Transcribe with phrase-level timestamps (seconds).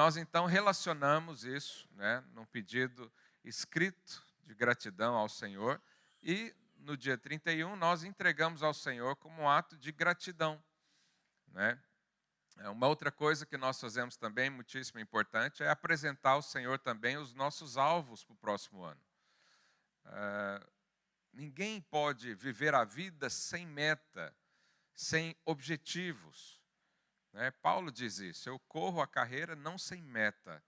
[0.00, 3.12] nós então relacionamos isso, né, num pedido
[3.44, 5.78] escrito de gratidão ao Senhor,
[6.22, 10.58] e no dia 31 nós entregamos ao Senhor como um ato de gratidão.
[11.48, 11.78] Né?
[12.56, 17.18] É, uma outra coisa que nós fazemos também, muitíssimo importante, é apresentar ao Senhor também
[17.18, 19.02] os nossos alvos para o próximo ano.
[20.06, 20.66] É,
[21.30, 24.34] ninguém pode viver a vida sem meta,
[24.94, 26.58] sem objetivos.
[27.32, 27.50] Né?
[27.50, 30.62] Paulo diz isso: eu corro a carreira não sem meta.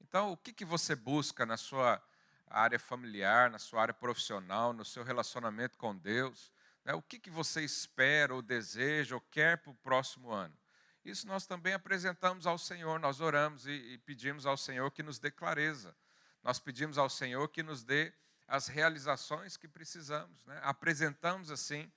[0.00, 2.02] Então, o que, que você busca na sua
[2.46, 6.52] área familiar, na sua área profissional, no seu relacionamento com Deus?
[6.84, 6.92] Né?
[6.94, 10.56] O que, que você espera, ou deseja, ou quer para o próximo ano?
[11.04, 15.18] Isso nós também apresentamos ao Senhor, nós oramos e, e pedimos ao Senhor que nos
[15.18, 15.96] dê clareza.
[16.42, 18.12] Nós pedimos ao Senhor que nos dê
[18.46, 20.44] as realizações que precisamos.
[20.44, 20.60] Né?
[20.62, 21.90] Apresentamos assim,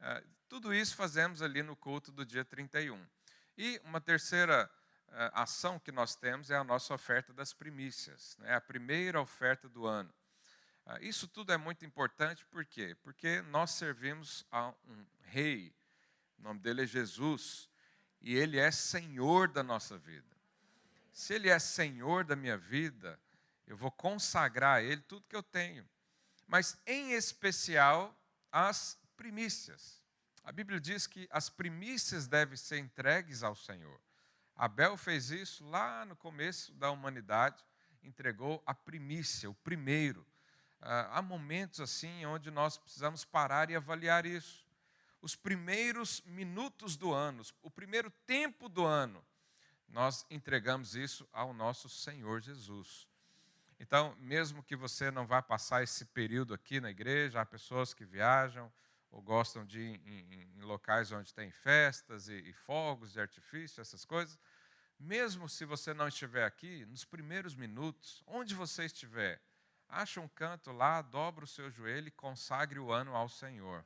[0.00, 3.04] uh, tudo isso fazemos ali no culto do dia 31.
[3.60, 4.70] E uma terceira
[5.08, 8.54] uh, ação que nós temos é a nossa oferta das primícias, né?
[8.54, 10.14] a primeira oferta do ano.
[10.86, 12.96] Uh, isso tudo é muito importante, por quê?
[13.02, 15.74] Porque nós servimos a um rei,
[16.38, 17.68] o nome dele é Jesus,
[18.20, 20.36] e Ele é Senhor da nossa vida.
[21.10, 23.18] Se Ele é Senhor da minha vida,
[23.66, 25.84] eu vou consagrar a Ele tudo que eu tenho,
[26.46, 28.16] mas em especial
[28.52, 29.97] as primícias.
[30.48, 34.00] A Bíblia diz que as primícias devem ser entregues ao Senhor.
[34.56, 37.62] Abel fez isso lá no começo da humanidade,
[38.02, 40.26] entregou a primícia, o primeiro.
[40.80, 44.66] Ah, há momentos assim onde nós precisamos parar e avaliar isso
[45.20, 49.22] os primeiros minutos do ano, o primeiro tempo do ano,
[49.86, 53.06] nós entregamos isso ao nosso Senhor Jesus.
[53.78, 58.06] Então, mesmo que você não vá passar esse período aqui na igreja, há pessoas que
[58.06, 58.72] viajam
[59.10, 63.80] ou gostam de ir em, em locais onde tem festas e, e fogos de artifício,
[63.80, 64.38] essas coisas.
[64.98, 69.40] Mesmo se você não estiver aqui, nos primeiros minutos, onde você estiver,
[69.88, 73.84] acha um canto lá, dobra o seu joelho e consagre o ano ao Senhor.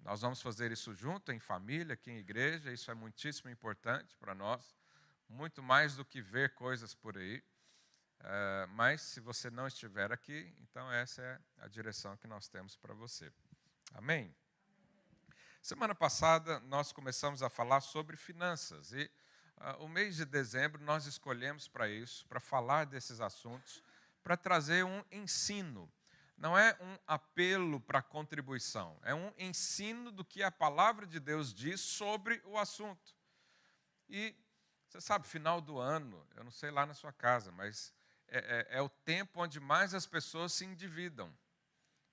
[0.00, 4.34] Nós vamos fazer isso junto, em família, aqui em igreja, isso é muitíssimo importante para
[4.34, 4.74] nós,
[5.28, 7.42] muito mais do que ver coisas por aí.
[8.20, 12.76] Uh, mas se você não estiver aqui, então essa é a direção que nós temos
[12.76, 13.32] para você.
[13.94, 14.34] Amém?
[15.60, 19.10] Semana passada nós começamos a falar sobre finanças e
[19.58, 23.82] uh, o mês de dezembro nós escolhemos para isso, para falar desses assuntos,
[24.22, 25.90] para trazer um ensino
[26.42, 31.54] não é um apelo para contribuição, é um ensino do que a palavra de Deus
[31.54, 33.14] diz sobre o assunto.
[34.08, 34.34] E
[34.88, 37.94] você sabe, final do ano, eu não sei lá na sua casa, mas
[38.26, 41.32] é, é, é o tempo onde mais as pessoas se endividam.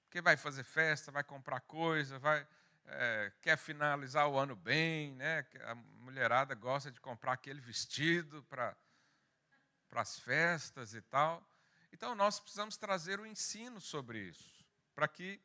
[0.10, 2.46] Porque vai fazer festa, vai comprar coisa, vai,
[2.88, 5.46] é, quer finalizar o ano bem, né?
[5.66, 8.76] a mulherada gosta de comprar aquele vestido para
[9.92, 11.48] as festas e tal.
[11.94, 14.66] Então, nós precisamos trazer o ensino sobre isso,
[14.96, 15.40] para que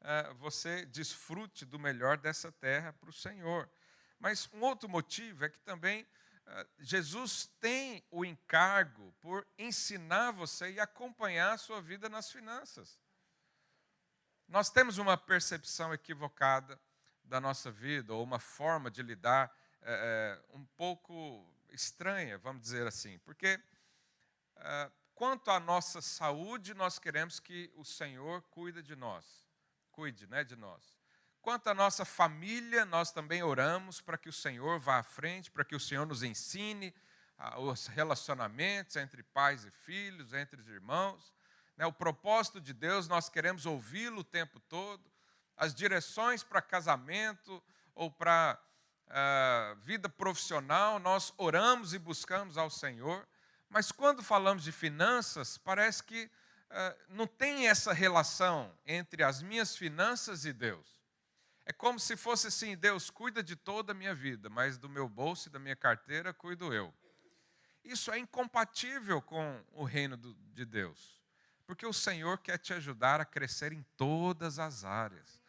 [0.00, 3.68] uh, você desfrute do melhor dessa terra para o Senhor.
[4.18, 6.04] Mas um outro motivo é que também
[6.46, 12.98] uh, Jesus tem o encargo por ensinar você e acompanhar a sua vida nas finanças.
[14.48, 16.80] Nós temos uma percepção equivocada
[17.24, 19.52] da nossa vida, ou uma forma de lidar
[19.82, 23.60] é, um pouco estranha, vamos dizer assim, porque
[25.14, 29.44] quanto à nossa saúde, nós queremos que o Senhor cuide de nós,
[29.90, 30.96] cuide né, de nós.
[31.40, 35.64] Quanto à nossa família, nós também oramos para que o Senhor vá à frente, para
[35.64, 36.92] que o Senhor nos ensine
[37.38, 41.32] ah, os relacionamentos entre pais e filhos, entre os irmãos.
[41.76, 45.10] Né, o propósito de Deus, nós queremos ouvi-lo o tempo todo.
[45.56, 47.62] As direções para casamento
[47.94, 48.58] ou para
[49.08, 53.26] ah, vida profissional, nós oramos e buscamos ao Senhor.
[53.68, 59.76] Mas quando falamos de finanças, parece que uh, não tem essa relação entre as minhas
[59.76, 61.00] finanças e Deus.
[61.64, 65.08] É como se fosse assim: Deus cuida de toda a minha vida, mas do meu
[65.08, 66.94] bolso e da minha carteira cuido eu.
[67.84, 71.15] Isso é incompatível com o reino do, de Deus,
[71.66, 75.40] porque o Senhor quer te ajudar a crescer em todas as áreas.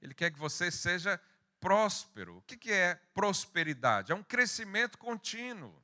[0.00, 1.20] Ele quer que você seja
[1.60, 2.38] próspero.
[2.38, 4.12] O que é prosperidade?
[4.12, 5.80] É um crescimento contínuo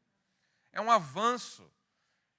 [0.76, 1.66] é um avanço,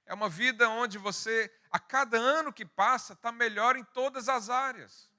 [0.05, 4.47] é uma vida onde você, a cada ano que passa, está melhor em todas as
[4.47, 5.09] áreas,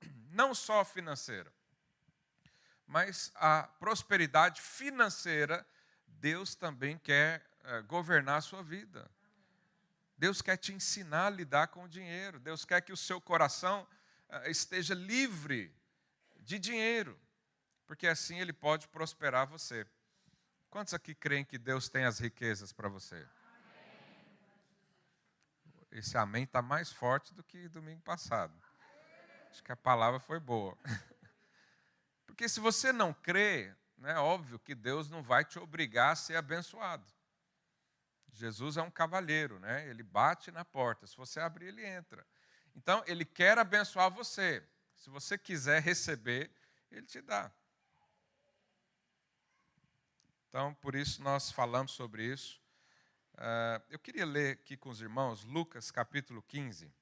[0.30, 1.52] não só financeira,
[2.86, 5.66] mas a prosperidade financeira,
[6.06, 9.10] Deus também quer é, governar a sua vida.
[10.18, 13.86] Deus quer te ensinar a lidar com o dinheiro, Deus quer que o seu coração
[14.28, 15.72] é, esteja livre
[16.40, 17.18] de dinheiro,
[17.86, 19.86] porque assim ele pode prosperar você.
[20.70, 23.26] Quantos aqui creem que Deus tem as riquezas para você?
[25.90, 28.52] Esse amém está mais forte do que domingo passado.
[29.50, 30.76] Acho que a palavra foi boa.
[32.26, 36.36] Porque se você não crê, é óbvio que Deus não vai te obrigar a ser
[36.36, 37.06] abençoado.
[38.32, 39.88] Jesus é um cavalheiro, né?
[39.88, 41.06] Ele bate na porta.
[41.06, 42.26] Se você abrir, ele entra.
[42.74, 44.62] Então, ele quer abençoar você.
[44.94, 46.50] Se você quiser receber,
[46.90, 47.50] ele te dá.
[50.48, 52.60] Então, por isso nós falamos sobre isso.
[53.34, 56.92] Uh, eu queria ler aqui com os irmãos Lucas capítulo 15.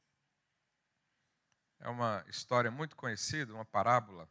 [1.78, 4.28] É uma história muito conhecida, uma parábola.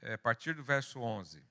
[0.00, 1.44] É, a partir do verso 11.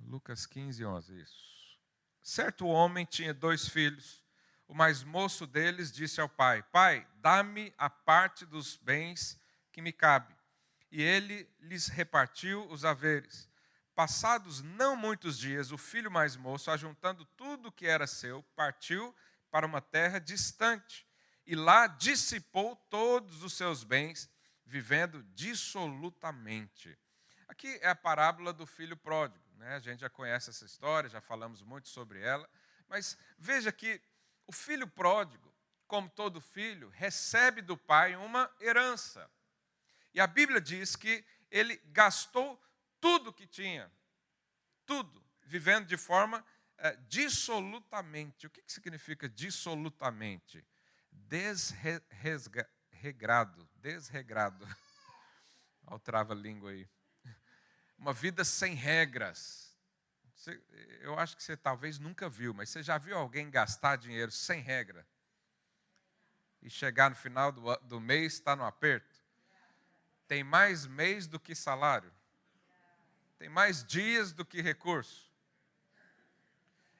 [0.00, 1.78] Lucas 15, 11, isso.
[2.22, 4.24] Certo homem tinha dois filhos.
[4.68, 9.38] O mais moço deles disse ao pai: Pai, dá-me a parte dos bens
[9.72, 10.34] que me cabe.
[10.90, 13.48] E ele lhes repartiu os haveres.
[13.94, 19.14] Passados não muitos dias, o filho mais moço, ajuntando tudo o que era seu, partiu
[19.50, 21.06] para uma terra distante
[21.50, 24.30] e lá dissipou todos os seus bens,
[24.64, 26.96] vivendo dissolutamente.
[27.48, 29.49] Aqui é a parábola do filho pródigo.
[29.60, 29.76] Né?
[29.76, 32.48] A gente já conhece essa história, já falamos muito sobre ela.
[32.88, 34.00] Mas veja que
[34.46, 35.54] o filho pródigo,
[35.86, 39.30] como todo filho, recebe do pai uma herança.
[40.14, 42.58] E a Bíblia diz que ele gastou
[42.98, 43.92] tudo que tinha,
[44.86, 46.42] tudo, vivendo de forma
[46.78, 48.46] é, dissolutamente.
[48.46, 50.66] O que, que significa dissolutamente?
[51.12, 54.64] Desregrado, desregrado.
[55.86, 56.88] Olha o trava-língua aí
[58.00, 59.76] uma vida sem regras.
[60.34, 60.58] Você,
[61.02, 64.62] eu acho que você talvez nunca viu, mas você já viu alguém gastar dinheiro sem
[64.62, 65.06] regra?
[66.62, 69.14] E chegar no final do, do mês está no aperto?
[70.26, 72.10] Tem mais mês do que salário?
[73.38, 75.30] Tem mais dias do que recurso?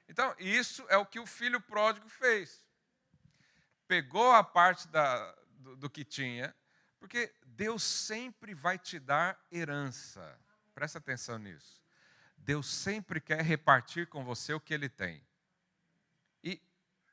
[0.07, 2.63] Então, isso é o que o filho pródigo fez.
[3.87, 6.55] Pegou a parte da, do, do que tinha,
[6.99, 10.39] porque Deus sempre vai te dar herança.
[10.81, 11.79] Presta atenção nisso.
[12.35, 15.23] Deus sempre quer repartir com você o que ele tem.
[16.43, 16.59] E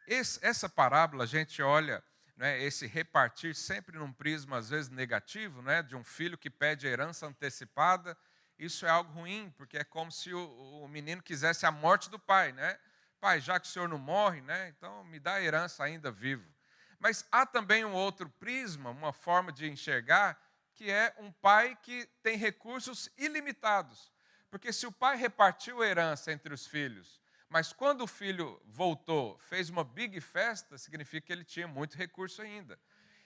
[0.06, 2.02] esse, essa parábola, a gente olha
[2.34, 6.86] né, esse repartir sempre num prisma, às vezes, negativo, né, de um filho que pede
[6.86, 8.16] herança antecipada.
[8.58, 12.18] Isso é algo ruim, porque é como se o, o menino quisesse a morte do
[12.18, 12.54] pai.
[12.54, 12.78] Né?
[13.20, 16.50] Pai, já que o senhor não morre, né, então me dá a herança ainda vivo.
[16.98, 20.40] Mas há também um outro prisma, uma forma de enxergar,
[20.78, 24.12] que é um pai que tem recursos ilimitados.
[24.48, 29.36] Porque se o pai repartiu a herança entre os filhos, mas quando o filho voltou,
[29.38, 32.78] fez uma big festa, significa que ele tinha muito recurso ainda.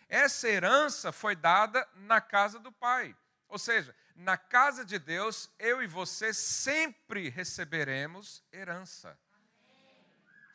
[0.08, 3.14] Essa herança foi dada na casa do pai.
[3.48, 9.18] Ou seja, na casa de Deus, eu e você sempre receberemos herança.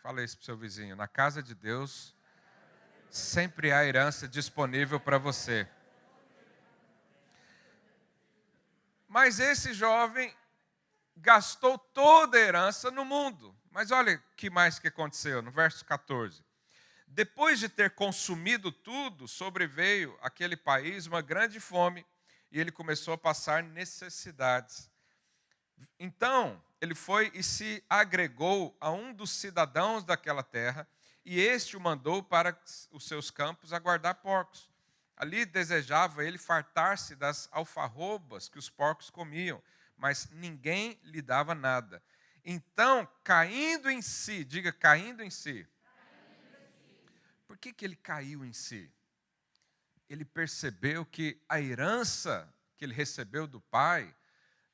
[0.01, 0.95] Fala isso para o seu vizinho.
[0.95, 2.15] Na casa de Deus,
[3.11, 5.67] sempre há herança disponível para você.
[9.19, 10.31] Mas esse jovem
[11.15, 13.57] gastou toda a herança no mundo.
[13.71, 16.45] Mas olha que mais que aconteceu no verso 14.
[17.07, 22.05] Depois de ter consumido tudo, sobreveio aquele país uma grande fome
[22.51, 24.87] e ele começou a passar necessidades.
[25.99, 30.87] Então, ele foi e se agregou a um dos cidadãos daquela terra,
[31.25, 32.55] e este o mandou para
[32.91, 34.69] os seus campos a guardar porcos.
[35.17, 39.61] Ali desejava ele fartar-se das alfarrobas que os porcos comiam,
[39.97, 42.03] mas ninguém lhe dava nada.
[42.45, 45.67] Então, caindo em si, diga caindo em si.
[47.47, 48.91] Por que, que ele caiu em si?
[50.07, 54.15] Ele percebeu que a herança que ele recebeu do pai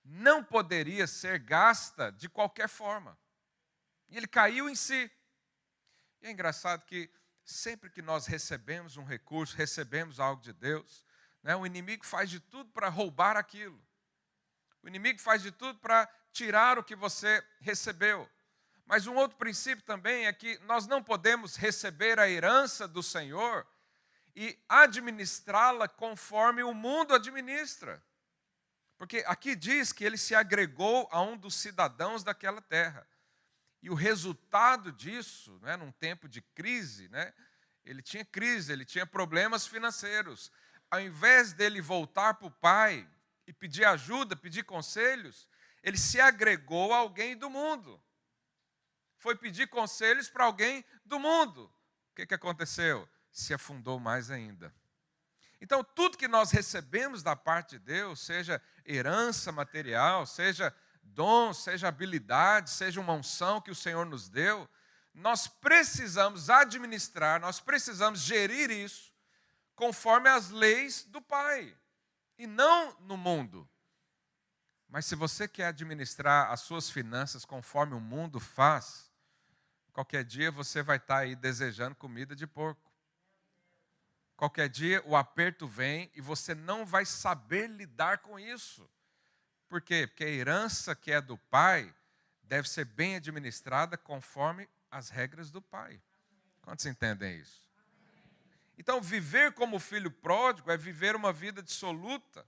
[0.03, 3.17] não poderia ser gasta de qualquer forma.
[4.09, 5.09] E ele caiu em si.
[6.21, 7.09] E é engraçado que
[7.43, 11.05] sempre que nós recebemos um recurso, recebemos algo de Deus,
[11.41, 13.81] né, o inimigo faz de tudo para roubar aquilo.
[14.81, 18.29] O inimigo faz de tudo para tirar o que você recebeu.
[18.85, 23.65] Mas um outro princípio também é que nós não podemos receber a herança do Senhor
[24.35, 28.03] e administrá-la conforme o mundo administra.
[28.97, 33.07] Porque aqui diz que ele se agregou a um dos cidadãos daquela terra.
[33.83, 37.33] E o resultado disso, né, num tempo de crise, né,
[37.83, 40.49] ele tinha crise, ele tinha problemas financeiros.
[40.89, 43.05] Ao invés dele voltar para o pai
[43.45, 45.49] e pedir ajuda, pedir conselhos,
[45.83, 48.01] ele se agregou a alguém do mundo.
[49.17, 51.65] Foi pedir conselhos para alguém do mundo.
[51.65, 53.05] O que, que aconteceu?
[53.33, 54.73] Se afundou mais ainda.
[55.59, 60.73] Então, tudo que nós recebemos da parte de Deus, seja herança material, seja
[61.03, 64.69] dom, seja habilidade, seja uma unção que o Senhor nos deu,
[65.13, 69.13] nós precisamos administrar, nós precisamos gerir isso
[69.75, 71.75] conforme as leis do Pai
[72.38, 73.69] e não no mundo.
[74.88, 79.12] Mas se você quer administrar as suas finanças conforme o mundo faz,
[79.91, 82.91] qualquer dia você vai estar aí desejando comida de porco.
[84.36, 88.89] Qualquer dia o aperto vem e você não vai saber lidar com isso.
[89.67, 90.08] Por quê?
[90.08, 91.93] Porque a herança que é do pai
[92.43, 96.01] deve ser bem administrada conforme as regras do pai.
[96.62, 97.63] Quantos entendem isso?
[98.77, 102.46] Então, viver como filho pródigo é viver uma vida dissoluta,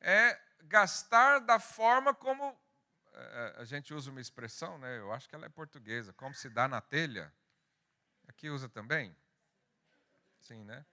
[0.00, 2.58] é gastar da forma como.
[3.12, 4.98] É, a gente usa uma expressão, né?
[4.98, 7.32] eu acho que ela é portuguesa, como se dá na telha.
[8.26, 9.16] Aqui usa também?
[10.40, 10.84] Sim, né?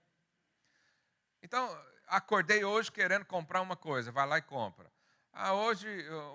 [1.42, 1.68] Então,
[2.06, 4.90] acordei hoje querendo comprar uma coisa, vai lá e compra.
[5.32, 5.88] Ah, hoje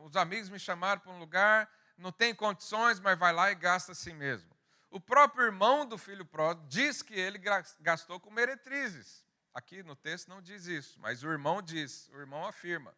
[0.03, 3.91] os amigos me chamaram para um lugar, não tem condições, mas vai lá e gasta
[3.91, 4.55] assim mesmo.
[4.89, 7.39] O próprio irmão do filho pródigo diz que ele
[7.79, 9.25] gastou com meretrizes.
[9.53, 12.95] Aqui no texto não diz isso, mas o irmão diz, o irmão afirma.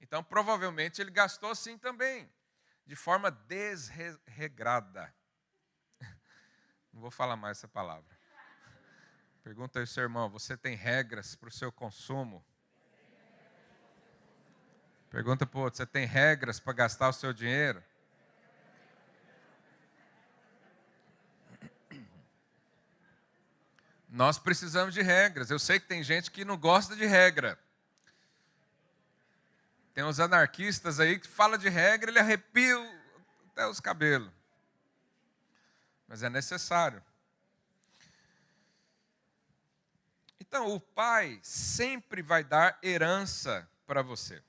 [0.00, 2.30] Então, provavelmente, ele gastou assim também,
[2.86, 5.14] de forma desregrada.
[6.92, 8.18] Não vou falar mais essa palavra.
[9.42, 12.44] Pergunta aí, seu irmão: você tem regras para o seu consumo?
[15.10, 17.82] Pergunta para outro: você tem regras para gastar o seu dinheiro?
[24.08, 25.50] Nós precisamos de regras.
[25.50, 27.58] Eu sei que tem gente que não gosta de regra.
[29.94, 32.76] Tem uns anarquistas aí que fala de regra, ele arrepia
[33.50, 34.32] até os cabelos.
[36.08, 37.02] Mas é necessário.
[40.40, 44.42] Então, o pai sempre vai dar herança para você.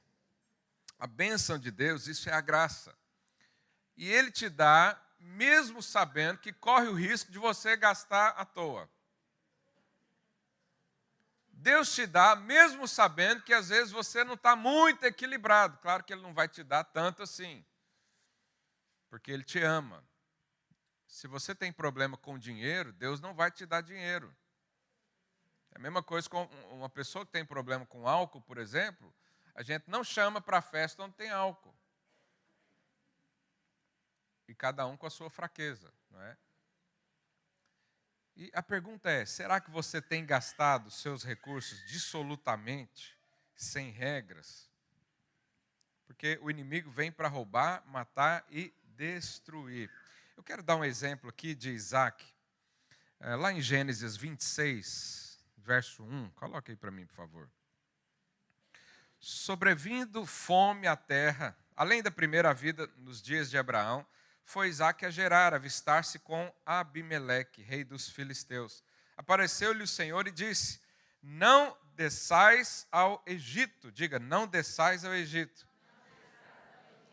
[1.01, 2.95] A bênção de Deus, isso é a graça.
[3.97, 8.87] E ele te dá, mesmo sabendo que corre o risco de você gastar à toa.
[11.51, 15.79] Deus te dá, mesmo sabendo que às vezes você não está muito equilibrado.
[15.79, 17.65] Claro que Ele não vai te dar tanto assim,
[19.09, 20.07] porque Ele te ama.
[21.07, 24.31] Se você tem problema com dinheiro, Deus não vai te dar dinheiro.
[25.71, 29.11] É a mesma coisa com uma pessoa que tem problema com álcool, por exemplo,
[29.55, 31.75] a gente não chama para a festa onde tem álcool.
[34.47, 36.37] E cada um com a sua fraqueza, não é?
[38.35, 43.17] E a pergunta é: será que você tem gastado seus recursos dissolutamente,
[43.55, 44.69] sem regras?
[46.05, 49.89] Porque o inimigo vem para roubar, matar e destruir.
[50.35, 52.25] Eu quero dar um exemplo aqui de Isaac,
[53.19, 56.29] eh, lá em Gênesis 26, verso 1.
[56.31, 57.49] Coloque aí para mim, por favor.
[59.23, 64.03] Sobrevindo fome à terra, além da primeira vida nos dias de Abraão,
[64.43, 68.83] foi Isaac a gerar, avistar-se com Abimeleque, rei dos filisteus.
[69.15, 70.81] Apareceu-lhe o Senhor e disse:
[71.21, 73.91] Não desçais ao Egito.
[73.91, 75.67] Diga, não desçais ao Egito.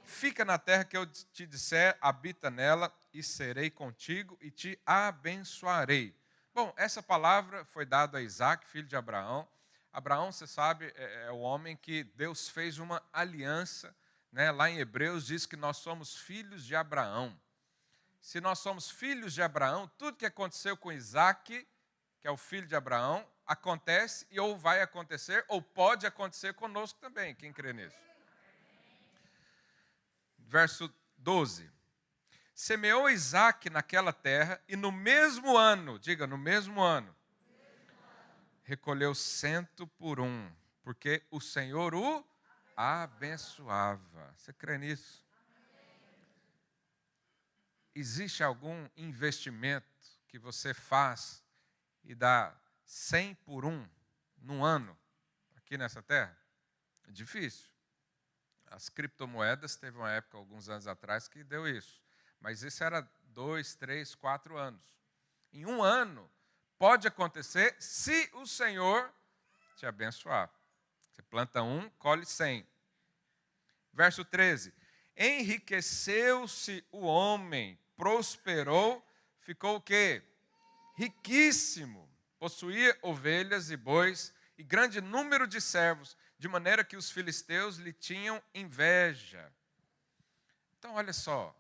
[0.02, 6.16] Fica na terra que eu te disser, habita nela, e serei contigo e te abençoarei.
[6.54, 9.46] Bom, essa palavra foi dada a Isaac, filho de Abraão.
[9.92, 13.94] Abraão, você sabe, é, é o homem que Deus fez uma aliança.
[14.32, 14.50] Né?
[14.50, 17.38] Lá em Hebreus diz que nós somos filhos de Abraão.
[18.20, 21.66] Se nós somos filhos de Abraão, tudo que aconteceu com Isaac,
[22.20, 26.98] que é o filho de Abraão, acontece e ou vai acontecer, ou pode acontecer conosco
[27.00, 27.34] também.
[27.34, 27.96] Quem crê nisso?
[30.38, 31.78] Verso 12
[32.58, 37.14] semeou Isaac naquela terra e no mesmo ano, diga, no mesmo ano,
[38.68, 42.22] recolheu cento por um, porque o Senhor o
[42.76, 44.34] abençoava.
[44.36, 45.26] Você crê nisso?
[47.94, 49.88] Existe algum investimento
[50.28, 51.42] que você faz
[52.04, 53.88] e dá cem por um
[54.36, 54.94] num ano
[55.56, 56.38] aqui nessa terra?
[57.04, 57.70] É difícil.
[58.66, 62.02] As criptomoedas teve uma época, alguns anos atrás, que deu isso.
[62.38, 64.94] Mas isso era dois, três, quatro anos.
[65.54, 66.30] Em um ano,
[66.78, 69.12] pode acontecer se o Senhor
[69.76, 70.50] te abençoar.
[71.12, 72.66] Você planta um, colhe cem.
[73.92, 74.72] Verso 13:
[75.16, 79.04] Enriqueceu-se o homem, prosperou,
[79.40, 80.22] ficou o quê?
[80.94, 82.08] Riquíssimo.
[82.38, 87.92] Possuía ovelhas e bois e grande número de servos, de maneira que os filisteus lhe
[87.92, 89.52] tinham inveja.
[90.78, 91.52] Então, olha só,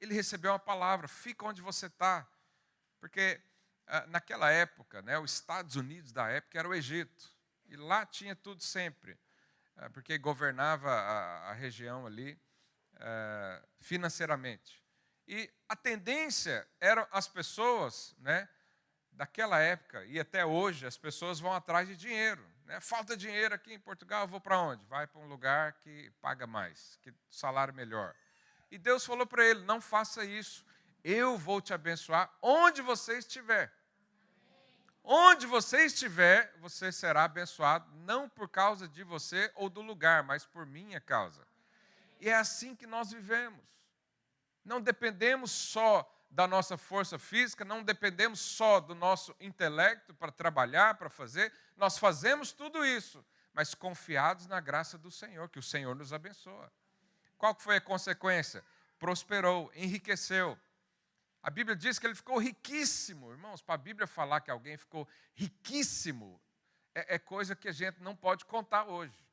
[0.00, 2.26] ele recebeu uma palavra: fica onde você está.
[3.00, 3.40] Porque
[4.08, 7.30] naquela época, né, os Estados Unidos da época era o Egito.
[7.66, 9.18] E lá tinha tudo sempre,
[9.76, 12.40] eh, porque governava a, a região ali
[12.96, 14.82] é, financeiramente.
[15.26, 18.48] E a tendência eram as pessoas, né,
[19.12, 22.44] daquela época e até hoje, as pessoas vão atrás de dinheiro.
[22.64, 22.80] Né?
[22.80, 24.84] Falta dinheiro aqui em Portugal, vou para onde?
[24.86, 28.14] Vai para um lugar que paga mais, que salário melhor.
[28.70, 30.64] E Deus falou para ele: não faça isso.
[31.02, 33.72] Eu vou te abençoar onde você estiver.
[35.02, 40.44] Onde você estiver, você será abençoado, não por causa de você ou do lugar, mas
[40.44, 41.46] por minha causa.
[42.20, 43.64] E é assim que nós vivemos.
[44.64, 50.94] Não dependemos só da nossa força física, não dependemos só do nosso intelecto para trabalhar,
[50.94, 51.52] para fazer.
[51.76, 56.70] Nós fazemos tudo isso, mas confiados na graça do Senhor, que o Senhor nos abençoa.
[57.36, 58.62] Qual foi a consequência?
[58.98, 60.58] Prosperou, enriqueceu.
[61.42, 63.30] A Bíblia diz que ele ficou riquíssimo.
[63.30, 66.40] Irmãos, para a Bíblia falar que alguém ficou riquíssimo,
[66.94, 69.26] é, é coisa que a gente não pode contar hoje.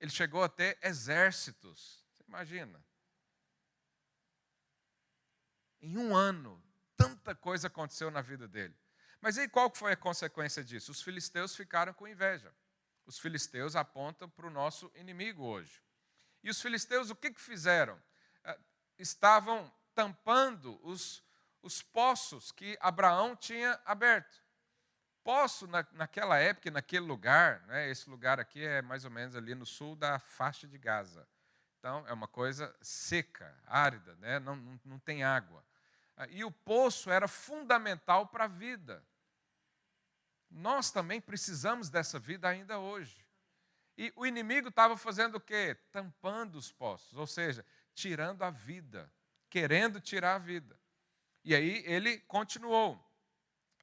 [0.00, 2.04] Ele chegou a ter exércitos.
[2.12, 2.84] Você imagina?
[5.80, 6.62] Em um ano,
[6.96, 8.74] tanta coisa aconteceu na vida dele.
[9.20, 10.90] Mas aí qual foi a consequência disso?
[10.90, 12.54] Os filisteus ficaram com inveja.
[13.06, 15.80] Os filisteus apontam para o nosso inimigo hoje.
[16.42, 18.00] E os filisteus o que, que fizeram?
[18.42, 18.58] Ah,
[18.98, 21.22] estavam tampando os,
[21.62, 24.42] os poços que Abraão tinha aberto.
[25.22, 29.54] Poço, na, naquela época, naquele lugar, né, esse lugar aqui é mais ou menos ali
[29.54, 31.26] no sul da faixa de Gaza.
[31.78, 35.64] Então, é uma coisa seca, árida, né, não, não, não tem água.
[36.16, 39.02] Ah, e o poço era fundamental para a vida.
[40.50, 43.24] Nós também precisamos dessa vida ainda hoje.
[43.96, 45.76] E o inimigo estava fazendo o quê?
[45.90, 49.10] Tampando os poços, ou seja, tirando a vida,
[49.54, 50.76] querendo tirar a vida.
[51.44, 53.00] E aí ele continuou.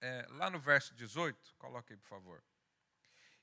[0.02, 2.44] É, lá no verso 18, coloque aí, por favor.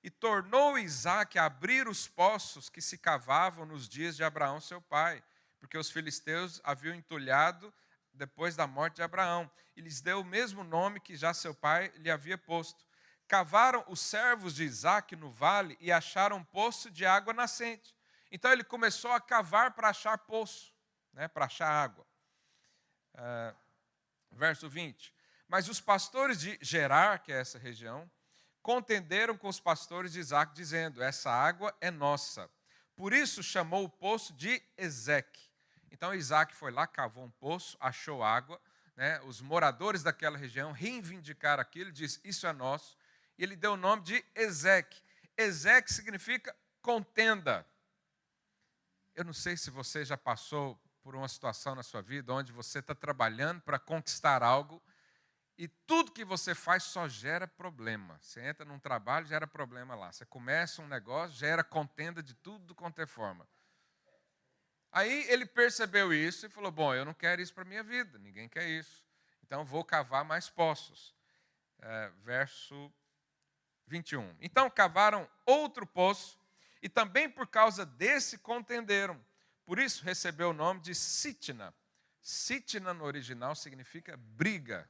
[0.03, 4.79] E tornou Isaac a abrir os poços que se cavavam nos dias de Abraão, seu
[4.79, 5.25] pai,
[5.59, 7.73] porque os filisteus haviam entulhado
[8.13, 11.91] depois da morte de Abraão, e lhes deu o mesmo nome que já seu pai
[11.97, 12.85] lhe havia posto.
[13.27, 17.97] Cavaram os servos de Isaac no vale e acharam um poço de água nascente.
[18.31, 20.75] Então ele começou a cavar para achar poço,
[21.15, 22.07] né, para achar água.
[23.19, 23.57] Uh,
[24.33, 25.15] verso 20.
[25.47, 28.11] Mas os pastores de Gerar, que é essa região,
[28.63, 32.49] contenderam com os pastores de Isaac, dizendo: Essa água é nossa.
[32.97, 35.49] Por isso chamou o poço de Ezeque.
[35.91, 38.61] Então Isaac foi lá, cavou um poço, achou água.
[38.97, 39.21] Né?
[39.23, 42.97] Os moradores daquela região reivindicaram aquilo, disse: Isso é nosso
[43.39, 45.01] e ele deu o nome de Ezeque.
[45.37, 47.65] Ezeque significa contenda.
[49.15, 52.81] Eu não sei se você já passou por uma situação na sua vida onde você
[52.81, 54.79] está trabalhando para conquistar algo
[55.57, 58.19] e tudo que você faz só gera problema.
[58.21, 60.13] Você entra num trabalho, gera problema lá.
[60.13, 63.49] Você começa um negócio, gera contenda de tudo quanto é forma.
[64.93, 68.19] Aí ele percebeu isso e falou: Bom, eu não quero isso para a minha vida,
[68.19, 69.03] ninguém quer isso.
[69.43, 71.17] Então vou cavar mais poços.
[71.81, 72.93] É, verso
[73.87, 74.37] 21.
[74.43, 76.39] Então cavaram outro poço
[76.83, 79.19] e também por causa desse contenderam.
[79.69, 81.75] Por isso recebeu o nome de Sitna.
[82.23, 84.89] Sitna no original significa briga.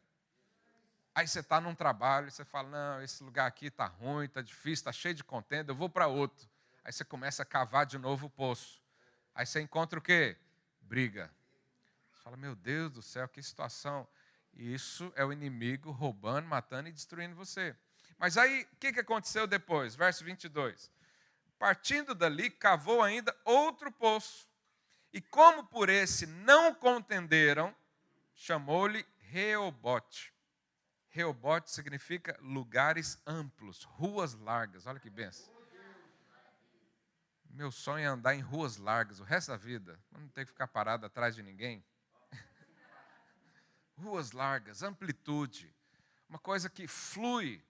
[1.12, 4.74] Aí você está num trabalho você fala: Não, esse lugar aqui está ruim, está difícil,
[4.74, 6.48] está cheio de contenda, eu vou para outro.
[6.84, 8.80] Aí você começa a cavar de novo o poço.
[9.34, 10.36] Aí você encontra o quê?
[10.82, 11.28] Briga.
[12.12, 14.06] Você fala: Meu Deus do céu, que situação.
[14.54, 17.74] Isso é o inimigo roubando, matando e destruindo você.
[18.16, 19.96] Mas aí, o que, que aconteceu depois?
[19.96, 20.88] Verso 22.
[21.58, 24.47] Partindo dali, cavou ainda outro poço.
[25.12, 27.74] E como por esse não contenderam,
[28.34, 30.32] chamou-lhe Reobote.
[31.08, 34.86] Reobote significa lugares amplos, ruas largas.
[34.86, 35.52] Olha que benção.
[37.50, 39.98] Meu sonho é andar em ruas largas o resto da vida.
[40.12, 41.84] Não ter que ficar parado atrás de ninguém.
[43.96, 45.74] ruas largas, amplitude.
[46.28, 47.64] Uma coisa que flui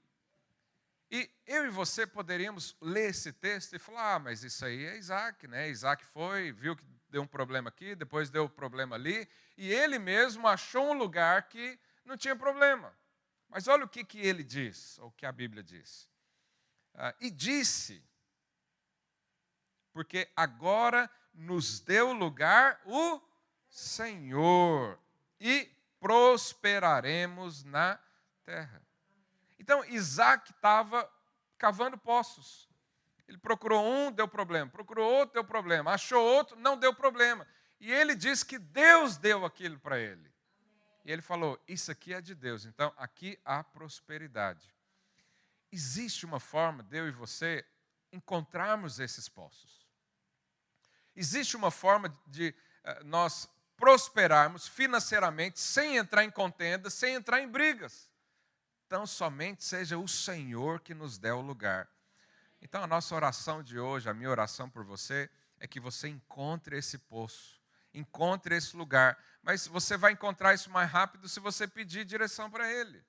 [1.11, 4.99] e eu e você poderíamos ler esse texto e falar: ah, mas isso aí é
[4.99, 5.71] Isaac, né?
[5.71, 9.99] Isaac foi, viu que deu um problema aqui, depois deu um problema ali, e ele
[9.99, 12.93] mesmo achou um lugar que não tinha problema.
[13.49, 16.09] Mas olha o que, que ele diz, ou o que a Bíblia diz.
[16.95, 18.05] Ah, e disse,
[19.93, 23.21] porque agora nos deu lugar o
[23.69, 24.99] Senhor,
[25.41, 27.99] e prosperaremos na
[28.45, 28.83] terra.
[29.59, 31.11] Então, Isaac estava
[31.57, 32.68] cavando poços.
[33.29, 34.71] Ele procurou um, deu problema.
[34.71, 35.93] Procurou outro, deu problema.
[35.93, 37.47] Achou outro, não deu problema.
[37.79, 40.33] E ele disse que Deus deu aquilo para ele.
[41.05, 42.65] E ele falou: Isso aqui é de Deus.
[42.65, 44.75] Então, aqui há prosperidade.
[45.71, 47.65] existe uma forma de eu e você
[48.11, 49.87] encontrarmos esses poços.
[51.15, 57.49] Existe uma forma de uh, nós prosperarmos financeiramente sem entrar em contenda, sem entrar em
[57.49, 58.11] brigas.
[58.87, 61.89] Então, somente seja o Senhor que nos dê o lugar.
[62.61, 66.77] Então, a nossa oração de hoje, a minha oração por você, é que você encontre
[66.77, 67.61] esse poço,
[67.95, 69.19] encontre esse lugar.
[69.43, 73.05] Mas você vai encontrar isso mais rápido se você pedir direção para Ele.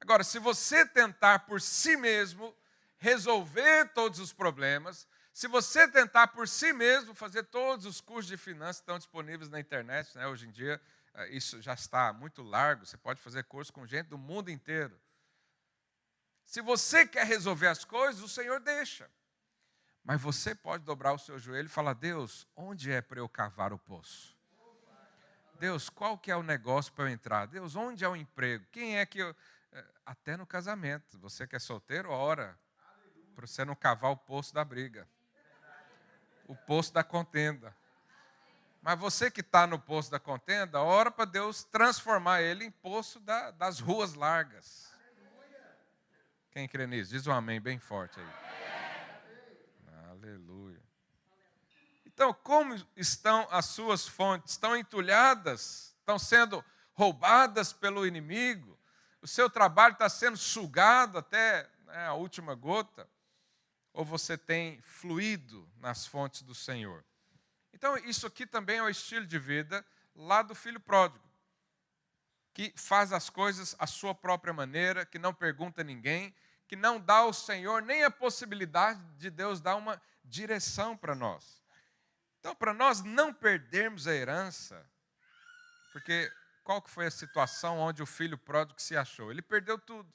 [0.00, 2.54] Agora, se você tentar por si mesmo
[2.98, 8.36] resolver todos os problemas, se você tentar por si mesmo fazer todos os cursos de
[8.36, 10.26] finanças que estão disponíveis na internet, né?
[10.26, 10.80] hoje em dia
[11.14, 14.98] eh, isso já está muito largo, você pode fazer curso com gente do mundo inteiro.
[16.48, 19.10] Se você quer resolver as coisas, o Senhor deixa.
[20.02, 23.70] Mas você pode dobrar o seu joelho e falar: Deus, onde é para eu cavar
[23.70, 24.34] o poço?
[25.60, 27.44] Deus, qual que é o negócio para eu entrar?
[27.48, 28.64] Deus, onde é o emprego?
[28.72, 29.36] Quem é que eu.
[29.72, 31.18] Eh, até no casamento.
[31.18, 32.58] Você que é solteiro, ora.
[33.36, 35.06] Para você não cavar o poço da briga.
[36.46, 37.76] O poço da contenda.
[38.80, 43.20] Mas você que está no poço da contenda, ora para Deus transformar ele em poço
[43.20, 44.87] da, das ruas largas.
[46.58, 47.12] Quem crê nisso?
[47.12, 48.26] Diz um amém bem forte aí.
[50.10, 50.82] Aleluia.
[52.04, 54.54] Então, como estão as suas fontes?
[54.54, 55.94] Estão entulhadas?
[56.00, 58.76] Estão sendo roubadas pelo inimigo?
[59.22, 63.08] O seu trabalho está sendo sugado até né, a última gota?
[63.92, 67.04] Ou você tem fluído nas fontes do Senhor?
[67.72, 71.24] Então, isso aqui também é o estilo de vida lá do filho pródigo,
[72.52, 76.34] que faz as coisas à sua própria maneira, que não pergunta a ninguém,
[76.68, 81.62] que não dá ao Senhor nem a possibilidade de Deus dar uma direção para nós.
[82.38, 84.88] Então, para nós não perdermos a herança,
[85.92, 86.30] porque
[86.62, 89.30] qual que foi a situação onde o filho pródigo se achou?
[89.30, 90.12] Ele perdeu tudo.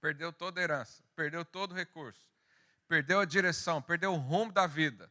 [0.00, 2.30] Perdeu toda a herança, perdeu todo o recurso,
[2.86, 5.10] perdeu a direção, perdeu o rumo da vida.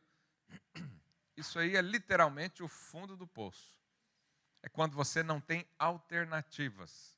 [1.38, 3.80] Isso aí é literalmente o fundo do poço.
[4.62, 7.13] É quando você não tem alternativas.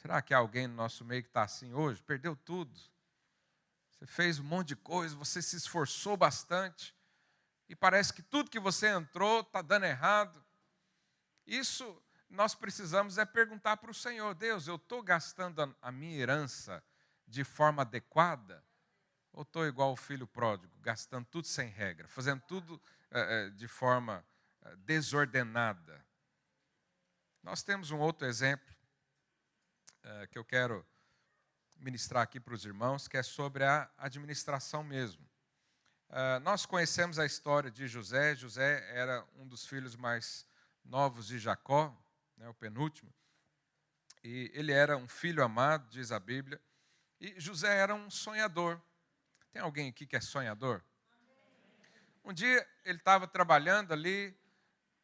[0.00, 2.02] Será que há alguém no nosso meio que está assim hoje?
[2.02, 2.74] Perdeu tudo.
[3.90, 6.96] Você fez um monte de coisa, você se esforçou bastante,
[7.68, 10.42] e parece que tudo que você entrou está dando errado.
[11.46, 16.82] Isso nós precisamos é perguntar para o Senhor: Deus, eu estou gastando a minha herança
[17.26, 18.64] de forma adequada?
[19.34, 24.24] Ou estou igual o filho pródigo, gastando tudo sem regra, fazendo tudo é, de forma
[24.78, 26.02] desordenada?
[27.42, 28.79] Nós temos um outro exemplo
[30.02, 30.86] é, que eu quero
[31.76, 35.28] ministrar aqui para os irmãos, que é sobre a administração mesmo.
[36.08, 38.34] É, nós conhecemos a história de José.
[38.34, 40.46] José era um dos filhos mais
[40.84, 41.96] novos de Jacó,
[42.36, 43.12] né, o penúltimo.
[44.22, 46.60] E ele era um filho amado, diz a Bíblia.
[47.20, 48.80] E José era um sonhador.
[49.52, 50.82] Tem alguém aqui que é sonhador?
[52.24, 54.36] Um dia ele estava trabalhando ali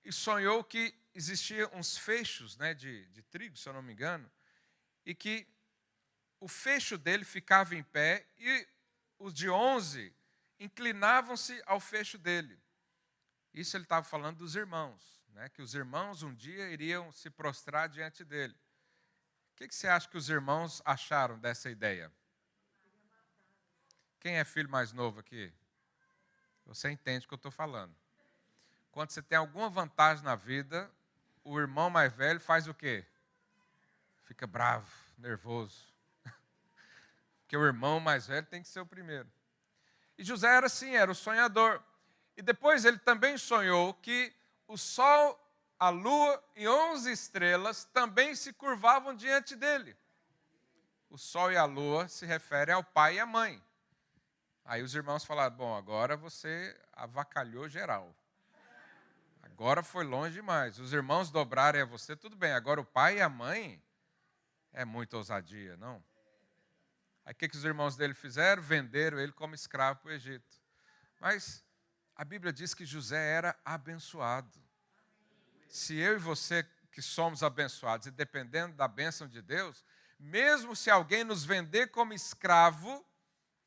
[0.05, 4.31] e sonhou que existiam uns fechos né, de, de trigo, se eu não me engano,
[5.07, 5.47] e que
[6.39, 8.69] o fecho dele ficava em pé e
[9.19, 10.15] os de onze
[10.61, 12.61] inclinavam-se ao fecho dele.
[13.55, 17.89] Isso ele estava falando dos irmãos né, que os irmãos um dia iriam se prostrar
[17.89, 18.55] diante dele.
[19.53, 22.11] O que, que você acha que os irmãos acharam dessa ideia?
[24.19, 25.53] Quem é filho mais novo aqui?
[26.65, 27.95] Você entende o que eu estou falando.
[28.91, 30.91] Quando você tem alguma vantagem na vida,
[31.45, 33.07] o irmão mais velho faz o quê?
[34.27, 35.87] Fica bravo, nervoso.
[37.41, 39.31] Porque o irmão mais velho tem que ser o primeiro.
[40.19, 41.83] E José era assim, era o sonhador.
[42.37, 44.35] E depois ele também sonhou que
[44.67, 45.41] o sol,
[45.79, 49.97] a lua e onze estrelas também se curvavam diante dele.
[51.09, 53.63] O sol e a lua se referem ao pai e à mãe.
[54.65, 58.15] Aí os irmãos falaram: Bom, agora você avacalhou geral.
[59.41, 60.81] Agora foi longe demais.
[60.81, 62.53] Os irmãos dobrarem a você, tudo bem.
[62.53, 63.81] Agora o pai e a mãe
[64.77, 66.05] é muita ousadia, não?
[67.25, 68.63] Aí o que, que os irmãos dele fizeram?
[68.63, 70.61] Venderam ele como escravo para o Egito.
[71.19, 71.65] Mas
[72.15, 74.63] a Bíblia diz que José era abençoado.
[75.67, 76.63] Se eu e você
[76.93, 79.83] que somos abençoados e dependendo da bênção de Deus,
[80.19, 83.05] mesmo se alguém nos vender como escravo,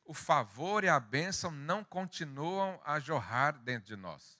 [0.05, 4.39] o favor e a bênção não continuam a jorrar dentro de nós.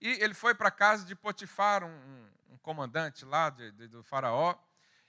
[0.00, 4.02] E ele foi para a casa de Potifar, um, um comandante lá de, de, do
[4.02, 4.58] faraó,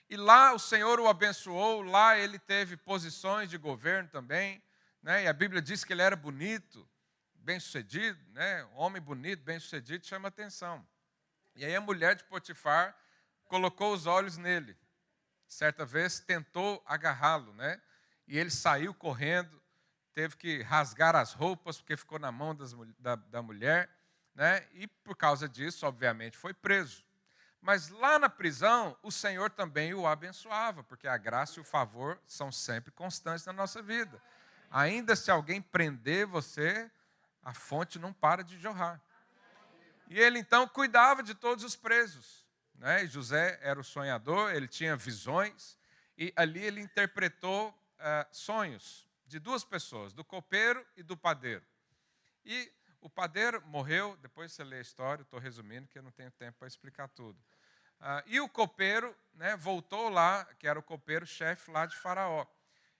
[0.08, 4.62] e lá o Senhor o abençoou, lá ele teve posições de governo também,
[5.02, 5.24] né?
[5.24, 6.88] e a Bíblia diz que ele era bonito,
[7.34, 8.64] bem-sucedido, né?
[8.74, 10.86] Homem bonito, bem-sucedido, chama atenção.
[11.54, 12.96] E aí a mulher de Potifar
[13.44, 14.76] colocou os olhos nele.
[15.46, 17.80] certa vez tentou agarrá-lo, né?
[18.26, 19.62] E ele saiu correndo,
[20.14, 23.90] teve que rasgar as roupas porque ficou na mão das, da, da mulher,
[24.34, 24.66] né?
[24.72, 27.04] E por causa disso, obviamente, foi preso.
[27.64, 32.20] Mas lá na prisão, o Senhor também o abençoava, porque a graça e o favor
[32.26, 34.20] são sempre constantes na nossa vida.
[34.70, 36.90] Ainda se alguém prender você,
[37.42, 39.00] a fonte não para de jorrar.
[40.10, 42.44] E ele então cuidava de todos os presos.
[42.74, 43.06] Né?
[43.06, 45.78] José era o sonhador, ele tinha visões,
[46.18, 51.64] e ali ele interpretou uh, sonhos de duas pessoas, do copeiro e do padeiro.
[52.44, 56.30] E o padeiro morreu, depois você lê a história, estou resumindo, que eu não tenho
[56.30, 57.42] tempo para explicar tudo.
[58.06, 62.46] Ah, e o copeiro né, voltou lá, que era o copeiro-chefe lá de Faraó.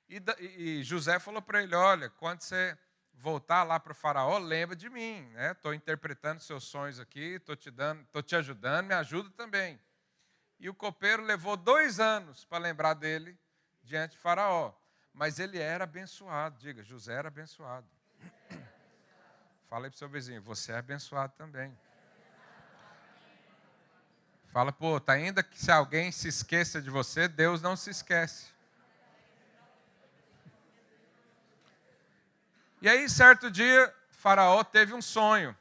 [0.08, 0.18] E,
[0.56, 2.74] e José falou para ele: Olha, quando você
[3.12, 5.30] voltar lá para o Faraó, lembra de mim.
[5.36, 5.76] Estou né?
[5.76, 9.78] interpretando seus sonhos aqui, estou te, dando, te ajudando, me ajuda também.
[10.58, 13.38] E o copeiro levou dois anos para lembrar dele
[13.82, 14.72] diante de Faraó.
[15.12, 17.86] Mas ele era abençoado, diga, José era abençoado.
[19.68, 21.76] Fala aí para o seu vizinho, você é abençoado também.
[24.54, 28.52] Fala, pô, tá ainda que se alguém se esqueça de você, Deus não se esquece.
[32.80, 35.56] E aí, certo dia, Faraó teve um sonho.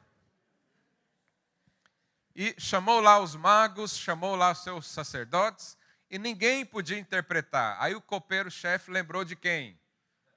[2.36, 5.76] E chamou lá os magos, chamou lá os seus sacerdotes,
[6.08, 7.76] e ninguém podia interpretar.
[7.82, 9.76] Aí o copeiro-chefe lembrou de quem?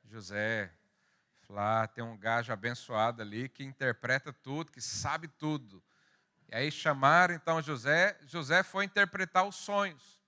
[0.07, 0.73] José.
[1.51, 5.83] Lá ah, tem um gajo abençoado ali que interpreta tudo, que sabe tudo.
[6.49, 10.21] E aí chamaram então José, José foi interpretar os sonhos.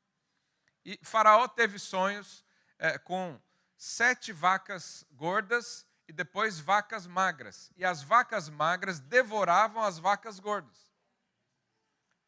[0.85, 2.45] E Faraó teve sonhos
[2.79, 3.41] é, com
[3.77, 7.71] sete vacas gordas e depois vacas magras.
[7.77, 10.89] E as vacas magras devoravam as vacas gordas.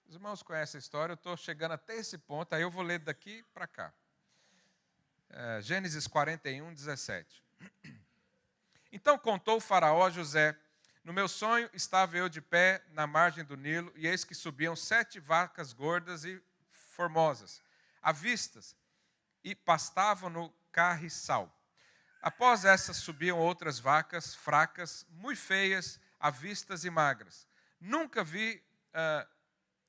[0.06, 2.98] Os irmãos conhecem a história, eu estou chegando até esse ponto, aí eu vou ler
[2.98, 3.92] daqui para cá.
[5.28, 7.44] É, Gênesis 41, 17.
[8.92, 10.58] Então contou o Faraó a José
[11.02, 14.76] no meu sonho estava eu de pé na margem do Nilo, e eis que subiam
[14.76, 17.62] sete vacas gordas e formosas,
[18.02, 18.76] à vistas,
[19.42, 21.54] e pastavam no carriçal.
[22.20, 27.46] Após essas subiam outras vacas fracas, muito feias, à vistas e magras.
[27.80, 29.26] Nunca vi uh,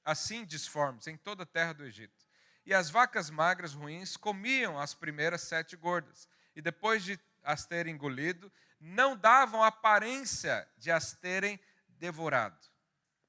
[0.06, 2.26] assim disformes em toda a terra do Egito.
[2.66, 7.96] E as vacas magras ruins comiam as primeiras sete gordas, e depois de as terem
[7.96, 12.58] engolido, não davam aparência de as terem devorado,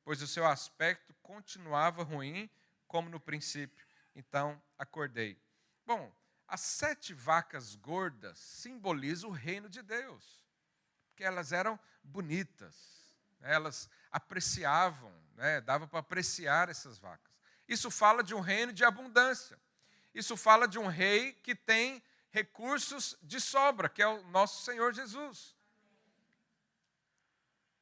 [0.02, 2.50] pois o seu aspecto continuava ruim,
[2.88, 3.86] como no princípio.
[4.16, 5.38] Então acordei.
[5.84, 6.10] Bom,
[6.48, 10.42] as sete vacas gordas simbolizam o reino de Deus,
[11.08, 15.60] porque elas eram bonitas, elas apreciavam, né?
[15.60, 17.32] dava para apreciar essas vacas.
[17.68, 19.58] Isso fala de um reino de abundância.
[20.14, 22.02] Isso fala de um rei que tem
[22.33, 25.55] recursos de sobra, que é o nosso Senhor Jesus.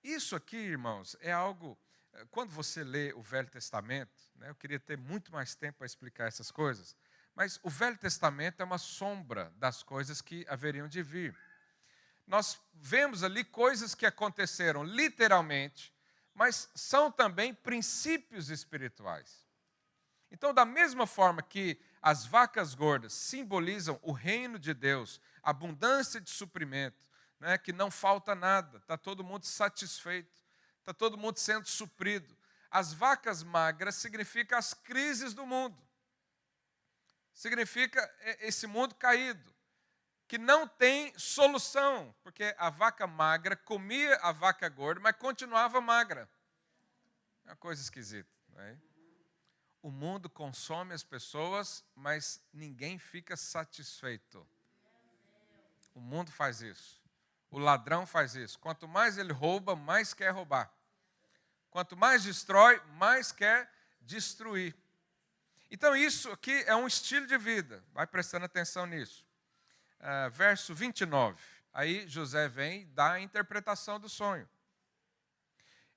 [0.02, 1.78] Isso aqui, irmãos, é algo.
[2.12, 5.86] Eh, quando você lê o Velho Testamento, né, eu queria ter muito mais tempo para
[5.86, 6.96] explicar essas coisas,
[7.34, 11.38] mas o Velho Testamento é uma sombra das coisas que haveriam de vir.
[12.26, 15.94] Nós vemos ali coisas que aconteceram literalmente,
[16.34, 19.46] mas são também princípios espirituais.
[20.30, 26.30] Então, da mesma forma que as vacas gordas simbolizam o reino de Deus, abundância de
[26.30, 27.06] suprimento,
[27.38, 30.42] né, que não falta nada, está todo mundo satisfeito,
[30.78, 32.36] está todo mundo sendo suprido.
[32.70, 35.76] As vacas magras significa as crises do mundo,
[37.32, 38.00] significa
[38.40, 39.54] esse mundo caído,
[40.28, 46.30] que não tem solução, porque a vaca magra comia a vaca gorda, mas continuava magra.
[47.44, 48.30] É uma coisa esquisita.
[48.48, 48.78] Não é?
[49.82, 54.46] O mundo consome as pessoas, mas ninguém fica satisfeito.
[55.94, 57.00] O mundo faz isso.
[57.50, 58.58] O ladrão faz isso.
[58.58, 60.72] Quanto mais ele rouba, mais quer roubar.
[61.70, 64.74] Quanto mais destrói, mais quer destruir.
[65.70, 67.82] Então, isso aqui é um estilo de vida.
[67.92, 69.24] Vai prestando atenção nisso.
[70.00, 71.40] Uh, verso 29.
[71.72, 74.48] Aí José vem e dá a interpretação do sonho.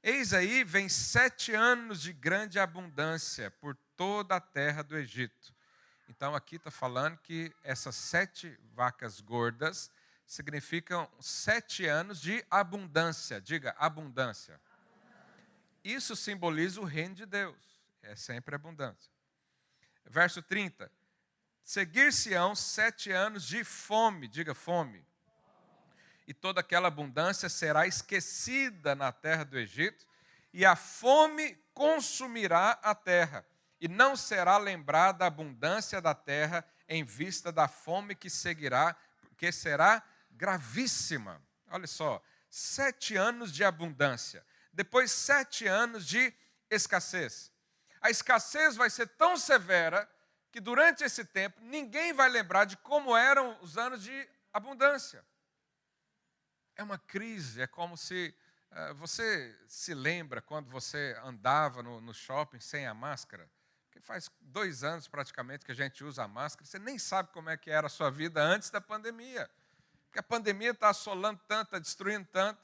[0.05, 5.55] Eis aí vem sete anos de grande abundância por toda a terra do Egito.
[6.09, 9.89] Então aqui está falando que essas sete vacas gordas
[10.27, 13.39] significam sete anos de abundância.
[13.39, 14.59] Diga, abundância.
[15.81, 17.55] Isso simboliza o reino de Deus.
[18.01, 19.09] É sempre abundância.
[20.03, 20.91] Verso 30.
[21.63, 24.27] Seguir-se-ão sete anos de fome.
[24.27, 25.01] Diga, fome
[26.27, 30.05] e toda aquela abundância será esquecida na terra do Egito,
[30.53, 33.45] e a fome consumirá a terra,
[33.79, 39.51] e não será lembrada a abundância da terra em vista da fome que seguirá, porque
[39.51, 41.41] será gravíssima.
[41.69, 46.33] Olha só, sete anos de abundância, depois sete anos de
[46.69, 47.51] escassez.
[47.99, 50.09] A escassez vai ser tão severa
[50.51, 55.25] que durante esse tempo ninguém vai lembrar de como eram os anos de abundância.
[56.75, 58.33] É uma crise, é como se
[58.71, 63.49] uh, você se lembra quando você andava no, no shopping sem a máscara
[63.93, 67.49] que faz dois anos praticamente que a gente usa a máscara, você nem sabe como
[67.51, 69.49] é que era a sua vida antes da pandemia.
[70.05, 72.59] Porque a pandemia está assolando tanto, está destruindo tanto,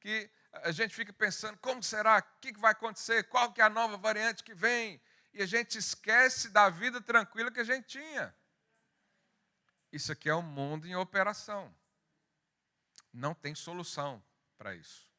[0.00, 2.18] que a gente fica pensando, como será?
[2.18, 3.24] O que vai acontecer?
[3.28, 5.00] Qual que é a nova variante que vem?
[5.32, 8.34] E a gente esquece da vida tranquila que a gente tinha.
[9.92, 11.72] Isso aqui é um mundo em operação.
[13.12, 14.22] Não tem solução
[14.56, 15.10] para isso.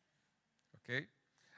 [0.74, 1.10] Ok?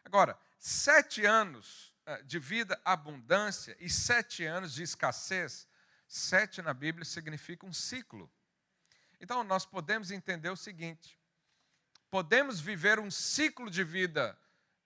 [0.03, 5.67] Agora, sete anos eh, de vida abundância e sete anos de escassez,
[6.07, 8.31] sete na Bíblia significa um ciclo.
[9.19, 11.19] Então nós podemos entender o seguinte:
[12.09, 14.37] podemos viver um ciclo de vida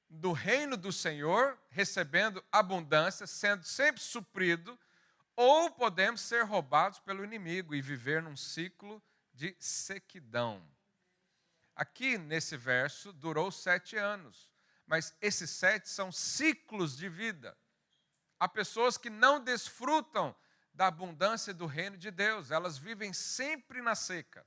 [0.10, 4.80] do reino do Senhor, recebendo abundância, sendo sempre suprido,
[5.36, 9.02] ou podemos ser roubados pelo inimigo e viver num ciclo
[9.34, 10.66] de sequidão.
[11.82, 14.50] Aqui nesse verso durou sete anos
[14.90, 17.56] mas esses sete são ciclos de vida.
[18.40, 20.36] Há pessoas que não desfrutam
[20.74, 24.44] da abundância do reino de Deus, elas vivem sempre na seca.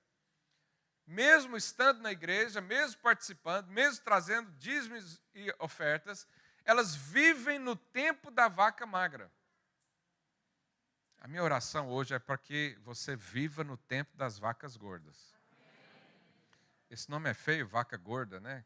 [1.06, 6.26] Mesmo estando na igreja, mesmo participando, mesmo trazendo dízimos e ofertas,
[6.64, 9.30] elas vivem no tempo da vaca magra.
[11.18, 15.31] A minha oração hoje é para que você viva no tempo das vacas gordas.
[16.92, 18.62] Esse nome é feio, vaca gorda, né?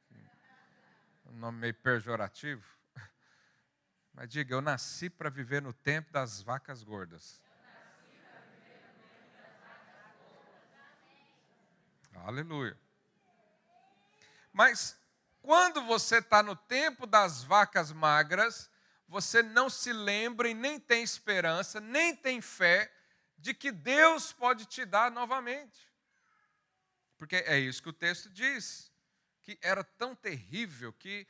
[1.26, 2.66] um nome meio pejorativo.
[4.12, 7.40] Mas diga, eu nasci para viver no tempo das vacas gordas.
[12.16, 12.76] Aleluia.
[14.52, 14.98] Mas
[15.40, 18.68] quando você está no tempo das vacas magras,
[19.06, 22.92] você não se lembra e nem tem esperança, nem tem fé
[23.38, 25.86] de que Deus pode te dar novamente.
[27.16, 28.92] Porque é isso que o texto diz
[29.42, 31.26] que era tão terrível que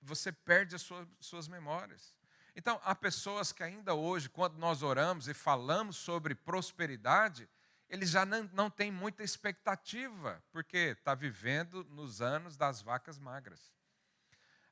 [0.00, 2.14] você perde as suas, suas memórias.
[2.56, 7.48] Então, há pessoas que ainda hoje, quando nós oramos e falamos sobre prosperidade,
[7.88, 13.72] eles já não, não têm muita expectativa, porque está vivendo nos anos das vacas magras.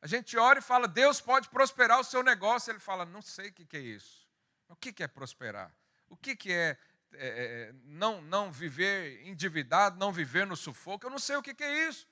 [0.03, 2.71] A gente ora e fala, Deus pode prosperar o seu negócio.
[2.71, 4.27] Ele fala, não sei o que é isso.
[4.69, 5.75] O que é prosperar?
[6.09, 6.79] O que é,
[7.15, 11.07] é, é não, não viver endividado, não viver no sufoco?
[11.07, 12.07] Eu não sei o que é isso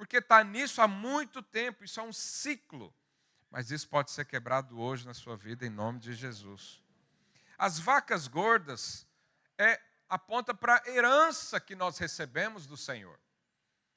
[0.00, 2.90] porque está nisso há muito tempo, isso é um ciclo.
[3.50, 6.82] Mas isso pode ser quebrado hoje na sua vida, em nome de Jesus.
[7.58, 9.06] As vacas gordas
[9.58, 13.20] é, aponta para a herança que nós recebemos do Senhor.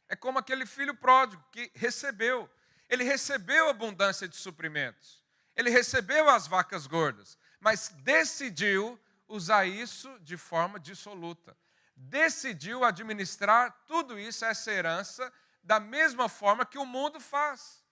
[0.10, 2.50] É como aquele filho pródigo que recebeu.
[2.90, 5.24] Ele recebeu abundância de suprimentos.
[5.56, 9.00] Ele recebeu as vacas gordas, mas decidiu
[9.34, 11.58] usar isso de forma dissoluta.
[11.96, 17.84] Decidiu administrar tudo isso, essa herança, da mesma forma que o mundo faz.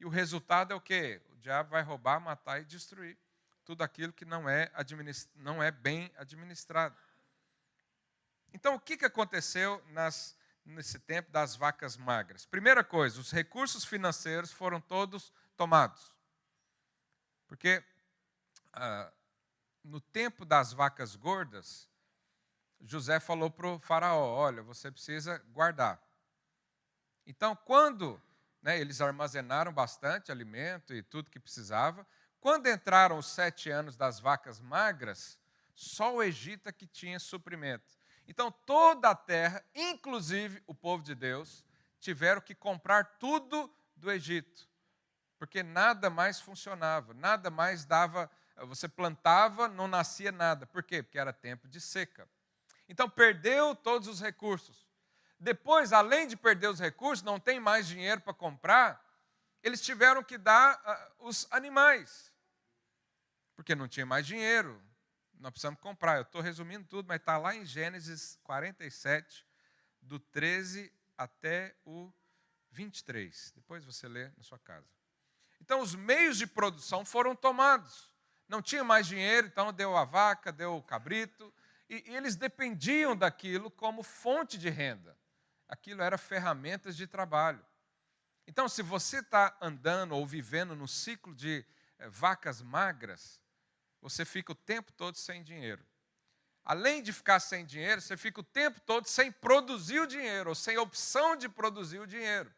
[0.00, 1.22] E o resultado é o quê?
[1.30, 3.16] O diabo vai roubar, matar e destruir
[3.64, 4.70] tudo aquilo que não é,
[5.36, 6.96] não é bem administrado.
[8.52, 12.44] Então, o que, que aconteceu nas, nesse tempo das vacas magras?
[12.44, 16.12] Primeira coisa, os recursos financeiros foram todos tomados.
[17.46, 17.84] Porque
[18.72, 19.12] ah,
[19.84, 21.88] no tempo das vacas gordas,
[22.80, 26.00] José falou para o faraó: olha, você precisa guardar.
[27.26, 28.20] Então, quando
[28.60, 32.06] né, eles armazenaram bastante alimento e tudo que precisava,
[32.40, 35.38] quando entraram os sete anos das vacas magras,
[35.74, 37.96] só o Egito é que tinha suprimento.
[38.26, 41.64] Então, toda a terra, inclusive o povo de Deus,
[41.98, 44.68] tiveram que comprar tudo do Egito,
[45.38, 48.30] porque nada mais funcionava, nada mais dava.
[48.66, 50.66] Você plantava, não nascia nada.
[50.66, 51.02] Por quê?
[51.02, 52.28] Porque era tempo de seca.
[52.88, 54.86] Então, perdeu todos os recursos.
[55.38, 59.04] Depois, além de perder os recursos, não tem mais dinheiro para comprar,
[59.62, 60.80] eles tiveram que dar
[61.20, 62.32] uh, os animais,
[63.56, 64.80] porque não tinha mais dinheiro,
[65.34, 66.16] nós precisamos comprar.
[66.16, 69.44] Eu estou resumindo tudo, mas está lá em Gênesis 47,
[70.00, 72.12] do 13 até o
[72.70, 73.52] 23.
[73.56, 74.88] Depois você lê na sua casa.
[75.60, 78.11] Então, os meios de produção foram tomados.
[78.48, 81.52] Não tinha mais dinheiro, então deu a vaca, deu o cabrito,
[81.88, 85.16] e, e eles dependiam daquilo como fonte de renda
[85.72, 87.64] aquilo era ferramentas de trabalho.
[88.46, 91.64] Então, se você está andando ou vivendo no ciclo de
[91.98, 93.40] é, vacas magras,
[93.98, 95.82] você fica o tempo todo sem dinheiro.
[96.62, 100.54] Além de ficar sem dinheiro, você fica o tempo todo sem produzir o dinheiro, ou
[100.54, 102.52] sem opção de produzir o dinheiro.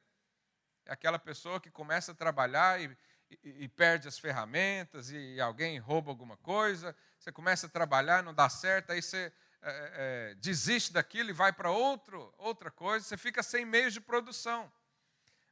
[0.84, 2.98] É aquela pessoa que começa a trabalhar e,
[3.42, 8.48] e, perde as ferramentas, e alguém rouba alguma coisa, você começa a trabalhar, não dá
[8.48, 9.32] certo, aí você
[9.62, 14.70] é, é, desiste daquilo e vai para outra coisa, você fica sem meios de produção.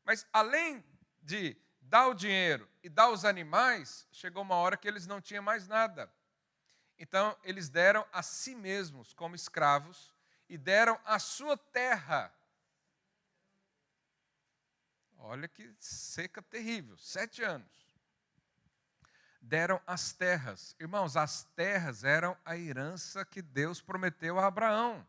[0.05, 0.85] Mas além
[1.21, 5.43] de dar o dinheiro e dar os animais, chegou uma hora que eles não tinham
[5.43, 6.13] mais nada.
[6.99, 10.15] Então, eles deram a si mesmos como escravos
[10.49, 12.33] e deram a sua terra.
[15.25, 17.71] Olha que seca terrível sete anos.
[19.41, 20.75] Deram as terras.
[20.79, 25.07] Irmãos, as terras eram a herança que Deus prometeu a Abraão.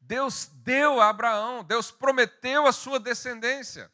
[0.00, 3.90] Deus deu a Abraão, Deus prometeu a sua descendência.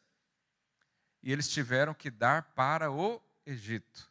[1.22, 4.10] E eles tiveram que dar para o Egito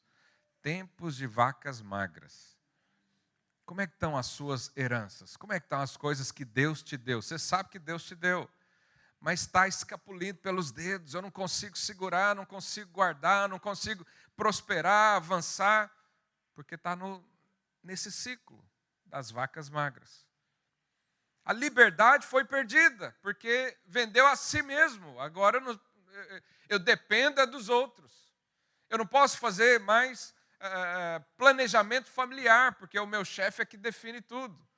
[0.62, 2.58] tempos de vacas magras.
[3.66, 5.38] Como é que estão as suas heranças?
[5.38, 7.22] Como é que estão as coisas que Deus te deu?
[7.22, 8.50] Você sabe que Deus te deu,
[9.20, 11.14] mas está escapulindo pelos dedos.
[11.14, 14.06] Eu não consigo segurar, não consigo guardar, não consigo
[14.36, 15.92] prosperar, avançar,
[16.56, 16.98] porque está
[17.84, 18.64] nesse ciclo
[19.06, 20.26] das vacas magras.
[21.44, 25.20] A liberdade foi perdida, porque vendeu a si mesmo.
[25.20, 25.80] Agora eu,
[26.70, 28.32] eu dependo é dos outros.
[28.90, 34.22] Eu não posso fazer mais uh, planejamento familiar, porque o meu chefe é que define
[34.22, 34.69] tudo.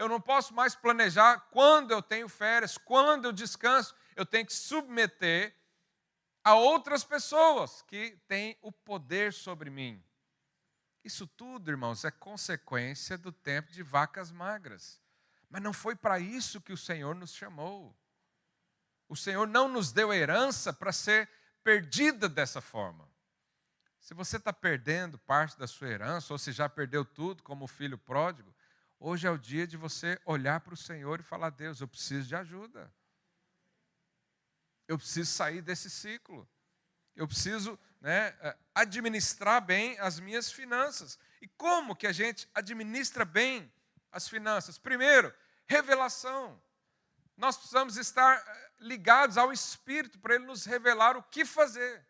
[0.00, 3.94] Eu não posso mais planejar quando eu tenho férias, quando eu descanso.
[4.16, 5.54] Eu tenho que submeter
[6.42, 10.02] a outras pessoas que têm o poder sobre mim.
[11.04, 14.98] Isso tudo, irmãos, é consequência do tempo de vacas magras.
[15.50, 17.94] Mas não foi para isso que o Senhor nos chamou.
[19.06, 21.28] O Senhor não nos deu herança para ser
[21.62, 23.06] perdida dessa forma.
[23.98, 27.68] Se você está perdendo parte da sua herança, ou se já perdeu tudo, como o
[27.68, 28.54] filho pródigo,
[29.00, 32.28] hoje é o dia de você olhar para o Senhor e falar: Deus, eu preciso
[32.28, 32.92] de ajuda.
[34.86, 36.48] Eu preciso sair desse ciclo.
[37.16, 41.18] Eu preciso né, eh, administrar bem as minhas finanças.
[41.40, 43.72] E como que a gente administra bem
[44.10, 44.78] as finanças?
[44.78, 45.34] Primeiro,
[45.66, 46.60] revelação.
[47.36, 52.06] Nós precisamos estar eh, ligados ao Espírito para Ele nos revelar o que fazer.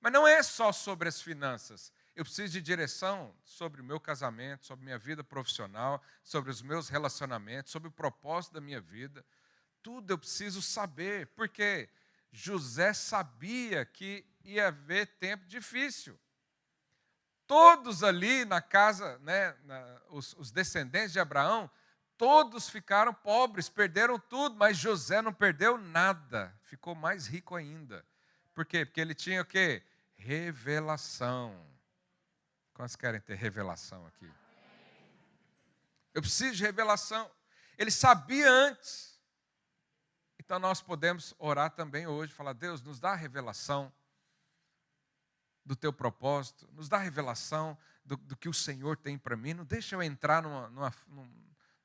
[0.00, 1.92] Mas não é só sobre as finanças.
[2.16, 6.88] Eu preciso de direção sobre o meu casamento, sobre minha vida profissional, sobre os meus
[6.88, 9.22] relacionamentos, sobre o propósito da minha vida.
[9.82, 11.90] Tudo eu preciso saber, porque
[12.32, 16.18] José sabia que ia haver tempo difícil.
[17.46, 21.70] Todos ali na casa, né, na, os, os descendentes de Abraão,
[22.16, 28.02] todos ficaram pobres, perderam tudo, mas José não perdeu nada, ficou mais rico ainda.
[28.54, 28.86] Por quê?
[28.86, 29.82] Porque ele tinha o quê?
[30.16, 31.75] Revelação.
[32.76, 34.30] Quantos querem ter revelação aqui?
[36.12, 37.30] Eu preciso de revelação.
[37.78, 39.18] Ele sabia antes.
[40.38, 43.90] Então nós podemos orar também hoje, falar: Deus, nos dá a revelação
[45.64, 49.54] do teu propósito, nos dá revelação do, do que o Senhor tem para mim.
[49.54, 50.94] Não deixa eu entrar numa, numa,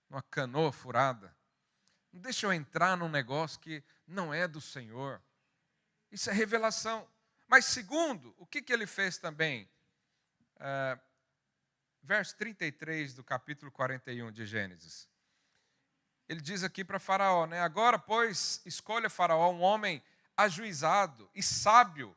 [0.09, 1.33] numa canoa furada.
[2.11, 5.21] Não deixa eu entrar num negócio que não é do Senhor.
[6.11, 7.07] Isso é revelação.
[7.47, 9.69] Mas, segundo, o que, que ele fez também?
[10.61, 10.99] Uh,
[12.03, 15.09] verso 33 do capítulo 41 de Gênesis.
[16.29, 17.59] Ele diz aqui para Faraó, né?
[17.61, 20.03] Agora, pois, escolha Faraó um homem
[20.37, 22.15] ajuizado e sábio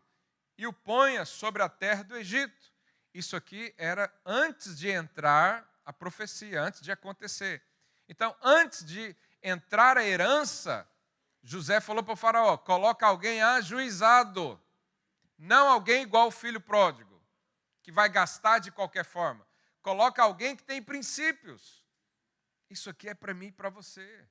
[0.59, 2.72] e o ponha sobre a terra do Egito.
[3.14, 7.62] Isso aqui era antes de entrar a profecia, antes de acontecer.
[8.09, 10.86] Então, antes de entrar a herança,
[11.42, 14.61] José falou para o Faraó: coloca alguém ajuizado,
[15.38, 17.13] não alguém igual o filho pródigo,
[17.85, 19.47] que vai gastar de qualquer forma.
[19.82, 21.85] Coloca alguém que tem princípios.
[22.70, 24.26] Isso aqui é para mim e para você.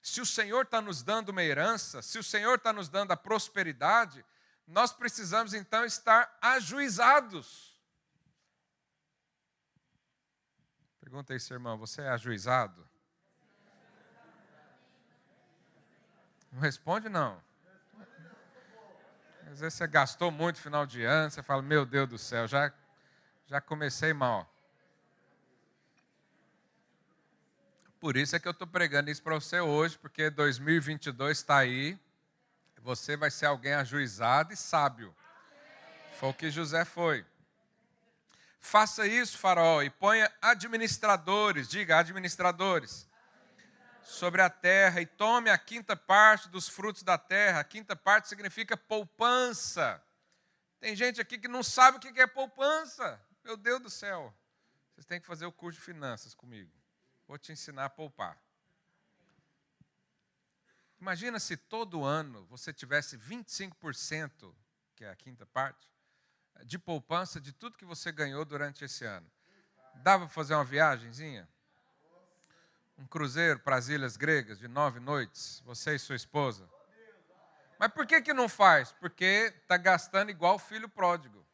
[0.00, 3.16] Se o Senhor está nos dando uma herança, se o Senhor está nos dando a
[3.16, 4.24] prosperidade,
[4.66, 7.78] nós precisamos então estar ajuizados.
[10.98, 12.88] Pergunta aí, seu irmão, você é ajuizado?
[16.50, 17.44] Não responde, não.
[19.46, 22.72] Às vezes você gastou muito final de ano, você fala, meu Deus do céu, já,
[23.46, 24.46] já comecei mal.
[27.98, 31.98] Por isso é que eu estou pregando isso para você hoje, porque 2022 está aí
[32.86, 35.12] você vai ser alguém ajuizado e sábio.
[36.20, 37.26] Foi o que José foi.
[38.60, 43.08] Faça isso, Faraó, e ponha administradores, diga administradores,
[44.06, 47.60] sobre a terra, e tome a quinta parte dos frutos da terra.
[47.60, 50.02] A quinta parte significa poupança.
[50.78, 53.20] Tem gente aqui que não sabe o que é poupança.
[53.44, 54.32] Meu Deus do céu.
[54.94, 56.72] Vocês têm que fazer o curso de finanças comigo.
[57.26, 58.40] Vou te ensinar a poupar.
[61.00, 64.54] Imagina se todo ano você tivesse 25%,
[64.94, 65.90] que é a quinta parte,
[66.64, 69.30] de poupança de tudo que você ganhou durante esse ano.
[69.96, 71.48] Dava para fazer uma viagemzinha?
[72.98, 76.68] Um cruzeiro para as ilhas gregas de nove noites, você e sua esposa?
[77.78, 78.92] Mas por que, que não faz?
[78.92, 81.44] Porque está gastando igual o filho pródigo.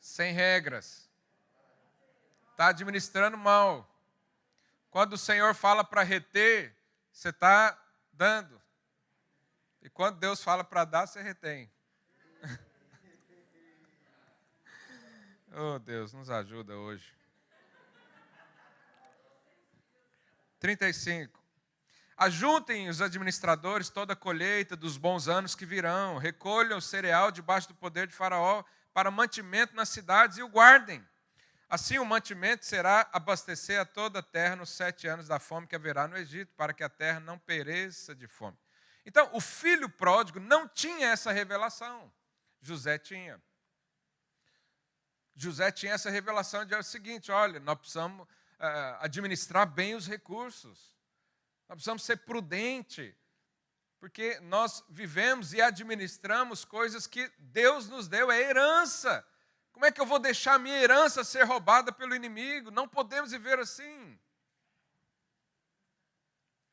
[0.00, 1.10] Sem regras.
[2.52, 3.88] Está administrando mal.
[4.90, 6.74] Quando o Senhor fala para reter,
[7.12, 7.76] você está
[8.12, 8.60] dando.
[9.82, 11.70] E quando Deus fala para dar, você retém.
[15.54, 17.17] oh, Deus, nos ajuda hoje.
[20.58, 21.38] 35.
[22.16, 27.68] Ajuntem os administradores toda a colheita dos bons anos que virão, recolham o cereal debaixo
[27.68, 31.06] do poder de Faraó para mantimento nas cidades e o guardem.
[31.68, 35.76] Assim o mantimento será abastecer a toda a terra nos sete anos da fome que
[35.76, 38.56] haverá no Egito, para que a terra não pereça de fome.
[39.04, 42.12] Então, o filho pródigo não tinha essa revelação.
[42.60, 43.40] José tinha.
[45.34, 48.26] José tinha essa revelação de o seguinte: olha, nós precisamos
[49.00, 50.96] administrar bem os recursos.
[51.68, 53.16] Nós precisamos ser prudente,
[54.00, 59.26] porque nós vivemos e administramos coisas que Deus nos deu, é herança.
[59.72, 62.70] Como é que eu vou deixar minha herança ser roubada pelo inimigo?
[62.70, 64.18] Não podemos viver assim.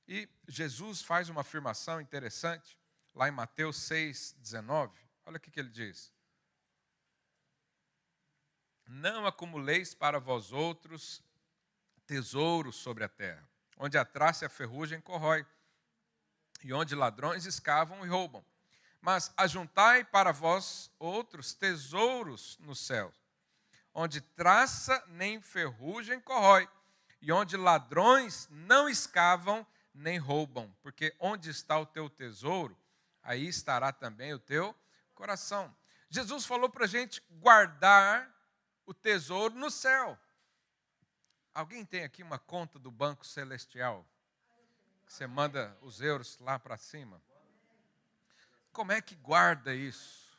[0.08, 2.80] E Jesus faz uma afirmação interessante,
[3.14, 5.00] lá em Mateus 6, 19.
[5.26, 6.14] Olha o que ele diz.
[8.88, 11.24] Não acumuleis para vós outros
[12.06, 13.48] tesouros sobre a terra
[13.78, 15.46] onde a traça e a ferrugem corrói,
[16.64, 18.44] e onde ladrões escavam e roubam.
[19.02, 23.14] Mas ajuntai para vós outros tesouros no céu,
[23.94, 26.68] onde traça nem ferrugem corrói,
[27.22, 32.78] e onde ladrões não escavam nem roubam, porque onde está o teu tesouro,
[33.22, 34.76] aí estará também o teu
[35.14, 35.76] coração.
[36.10, 38.30] Jesus falou para a gente guardar
[38.86, 40.18] o tesouro no céu.
[41.56, 44.06] Alguém tem aqui uma conta do Banco Celestial?
[45.06, 47.22] Que você manda os euros lá para cima?
[48.74, 50.38] Como é que guarda isso?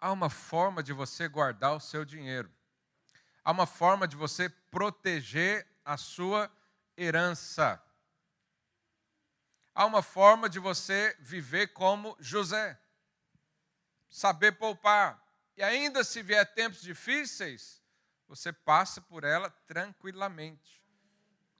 [0.00, 2.50] Há uma forma de você guardar o seu dinheiro.
[3.44, 6.50] Há uma forma de você proteger a sua
[6.96, 7.78] herança.
[9.74, 12.80] Há uma forma de você viver como José.
[14.08, 15.22] Saber poupar.
[15.54, 17.82] E ainda se vier tempos difíceis,
[18.28, 20.82] você passa por ela tranquilamente.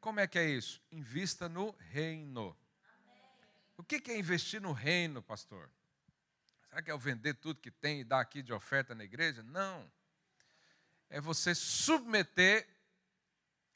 [0.00, 0.82] Como é que é isso?
[0.90, 2.56] Invista no reino.
[3.76, 5.70] O que é investir no reino, pastor?
[6.68, 9.42] Será que é eu vender tudo que tem e dar aqui de oferta na igreja?
[9.42, 9.90] Não.
[11.08, 12.68] É você submeter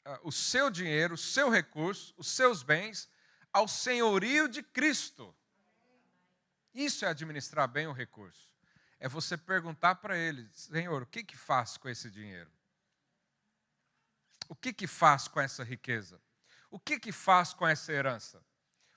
[0.05, 3.09] uh, o seu dinheiro, o seu recurso, os seus bens
[3.51, 5.35] ao senhorio de Cristo.
[6.73, 8.49] Isso é administrar bem o recurso.
[8.99, 12.51] É você perguntar para ele, Senhor, o que, que faço com esse dinheiro?
[14.51, 16.21] O que que faz com essa riqueza?
[16.69, 18.43] O que que faz com essa herança?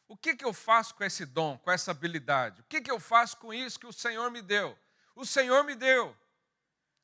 [0.08, 2.60] O que que eu faço com esse dom, com essa habilidade?
[2.60, 4.76] O que que eu faço com isso que o Senhor me deu?
[5.14, 6.16] O Senhor me deu.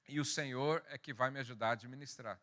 [0.09, 2.41] E o Senhor é que vai me ajudar a administrar.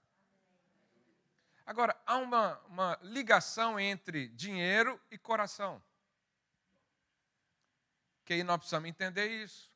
[1.66, 5.84] Agora, há uma, uma ligação entre dinheiro e coração.
[8.24, 9.70] Que aí nós precisamos entender isso.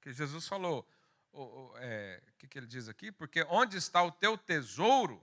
[0.00, 0.88] Que Jesus falou,
[1.32, 3.12] o, o é, que, que ele diz aqui?
[3.12, 5.22] Porque onde está o teu tesouro,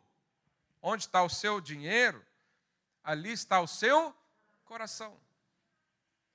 [0.86, 2.23] Onde está o seu dinheiro,
[3.01, 4.13] ali está o seu
[4.65, 5.17] coração.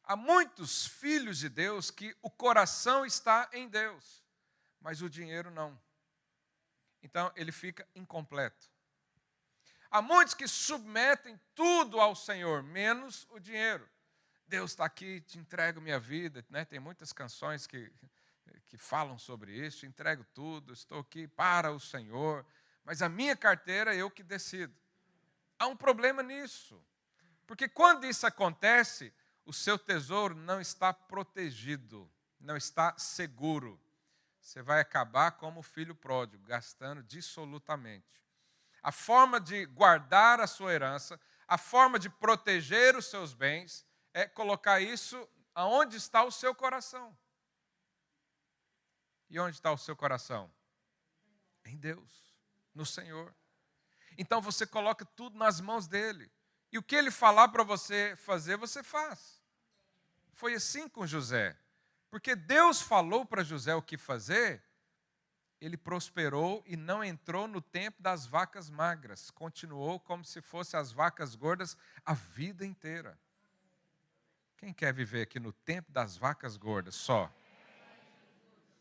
[0.02, 4.24] Há muitos filhos de Deus que o coração está em Deus,
[4.80, 5.78] mas o dinheiro não.
[7.02, 8.70] Então ele fica incompleto.
[9.90, 13.86] Há muitos que submetem tudo ao Senhor, menos o dinheiro.
[14.46, 16.42] Deus está aqui, te entrego minha vida.
[16.48, 16.64] Né?
[16.64, 17.92] Tem muitas canções que,
[18.66, 19.84] que falam sobre isso.
[19.84, 22.46] Entrego tudo, estou aqui para o Senhor
[22.88, 24.74] mas a minha carteira eu que decido.
[25.58, 26.82] Há um problema nisso.
[27.46, 29.12] Porque quando isso acontece,
[29.44, 32.10] o seu tesouro não está protegido,
[32.40, 33.78] não está seguro.
[34.40, 38.06] Você vai acabar como o filho pródigo, gastando dissolutamente.
[38.82, 43.84] A forma de guardar a sua herança, a forma de proteger os seus bens,
[44.14, 47.14] é colocar isso aonde está o seu coração.
[49.28, 50.50] E onde está o seu coração?
[51.66, 52.27] Em Deus
[52.78, 53.34] no Senhor.
[54.16, 56.30] Então você coloca tudo nas mãos dele.
[56.70, 59.42] E o que ele falar para você fazer, você faz.
[60.32, 61.58] Foi assim com José.
[62.08, 64.62] Porque Deus falou para José o que fazer,
[65.60, 69.30] ele prosperou e não entrou no tempo das vacas magras.
[69.30, 73.18] Continuou como se fossem as vacas gordas a vida inteira.
[74.56, 77.32] Quem quer viver aqui no tempo das vacas gordas só?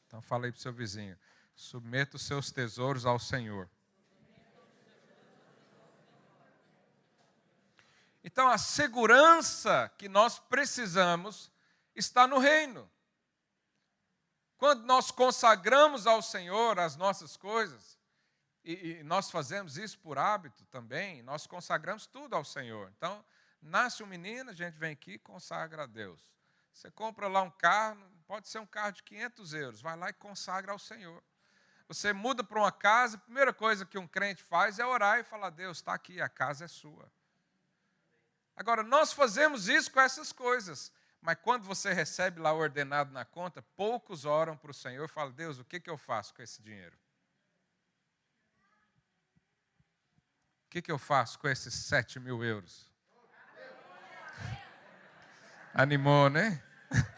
[0.05, 1.17] Então fala aí para o seu vizinho.
[1.55, 3.69] Submeta os seus tesouros ao Senhor.
[8.27, 11.49] Então a segurança que nós precisamos
[11.95, 12.91] está no reino.
[14.57, 17.97] Quando nós consagramos ao Senhor as nossas coisas,
[18.65, 22.91] e, e, nós fazemos isso por hábito também, nós consagramos tudo ao Senhor.
[22.97, 23.23] Então,
[23.61, 26.29] nasce um menino, a gente vem aqui e consagra a Deus.
[26.73, 30.13] Você compra lá um carro, pode ser um carro de 500 euros, vai lá e
[30.13, 31.23] consagra ao Senhor.
[31.87, 35.23] Você muda para uma casa, a primeira coisa que um crente faz é orar e
[35.23, 37.09] falar: Deus, está aqui, a casa é sua.
[38.57, 40.91] Agora, nós fazemos isso com essas coisas.
[41.21, 45.31] Mas quando você recebe lá ordenado na conta, poucos oram para o Senhor e falam:
[45.31, 46.97] Deus, o que, que eu faço com esse dinheiro?
[50.65, 52.91] O que, que eu faço com esses sete mil euros?
[55.73, 56.61] Animou, né?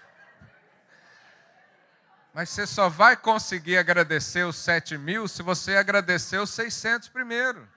[2.34, 7.68] Mas você só vai conseguir agradecer os sete mil se você agradecer os seiscentos primeiro.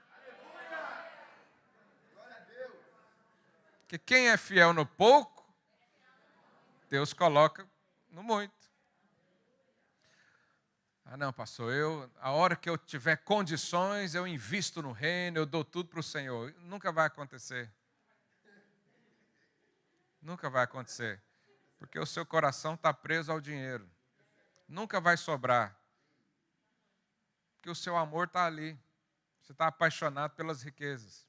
[3.83, 5.43] Porque quem é fiel no pouco,
[6.89, 7.67] Deus coloca
[8.09, 8.63] no muito.
[11.05, 15.45] Ah, não, pastor, eu, a hora que eu tiver condições, eu invisto no reino, eu
[15.45, 16.53] dou tudo para o Senhor.
[16.59, 17.71] Nunca vai acontecer.
[20.21, 21.21] Nunca vai acontecer.
[21.77, 23.87] Porque o seu coração está preso ao dinheiro.
[24.67, 25.77] Nunca vai sobrar.
[27.55, 28.79] Porque o seu amor está ali.
[29.41, 31.27] Você está apaixonado pelas riquezas.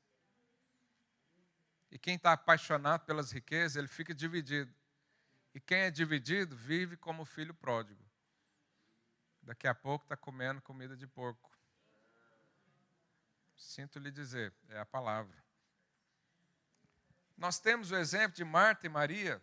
[1.94, 4.74] E quem está apaixonado pelas riquezas, ele fica dividido.
[5.54, 8.04] E quem é dividido vive como filho pródigo.
[9.40, 11.56] Daqui a pouco está comendo comida de porco.
[13.54, 15.40] Sinto lhe dizer, é a palavra.
[17.36, 19.40] Nós temos o exemplo de Marta e Maria.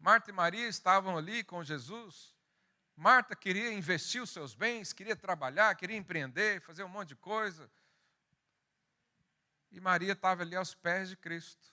[0.00, 2.34] Marta e Maria estavam ali com Jesus.
[2.96, 7.70] Marta queria investir os seus bens, queria trabalhar, queria empreender, fazer um monte de coisa.
[9.70, 11.68] E Maria estava ali aos pés de Cristo.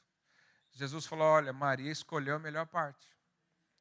[0.72, 3.16] Jesus falou: Olha, Maria escolheu a melhor parte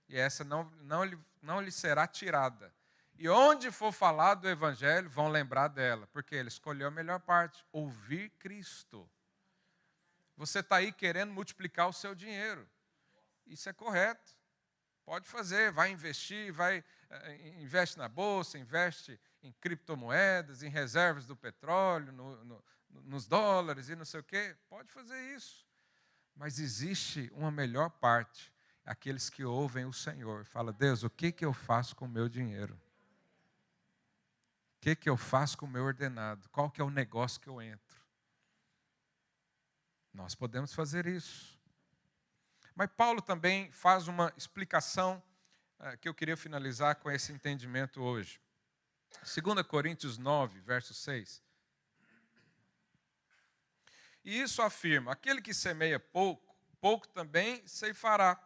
[0.08, 2.72] e essa não, não, lhe, não lhe será tirada.
[3.16, 7.64] E onde for falado do Evangelho, vão lembrar dela, porque ele escolheu a melhor parte:
[7.72, 9.08] ouvir Cristo.
[10.36, 12.68] Você está aí querendo multiplicar o seu dinheiro.
[13.46, 14.32] Isso é correto.
[15.04, 21.36] Pode fazer, vai investir, vai eh, investe na bolsa, investe em criptomoedas, em reservas do
[21.36, 22.64] petróleo, no,
[23.14, 24.56] nos dólares e não sei o quê.
[24.68, 25.64] Pode fazer isso.
[26.34, 28.52] Mas existe uma melhor parte
[28.84, 30.44] aqueles que ouvem o Senhor.
[30.44, 32.74] Fala, Deus, o que, que eu faço com o meu dinheiro?
[34.76, 36.48] O que, que eu faço com o meu ordenado?
[36.50, 38.02] Qual que é o negócio que eu entro?
[40.12, 41.56] Nós podemos fazer isso.
[42.74, 45.22] Mas Paulo também faz uma explicação
[45.78, 48.40] uh, que eu queria finalizar com esse entendimento hoje.
[49.22, 51.44] 2 Coríntios 9, verso 6.
[54.24, 58.42] E isso afirma: aquele que semeia pouco, pouco também ceifará.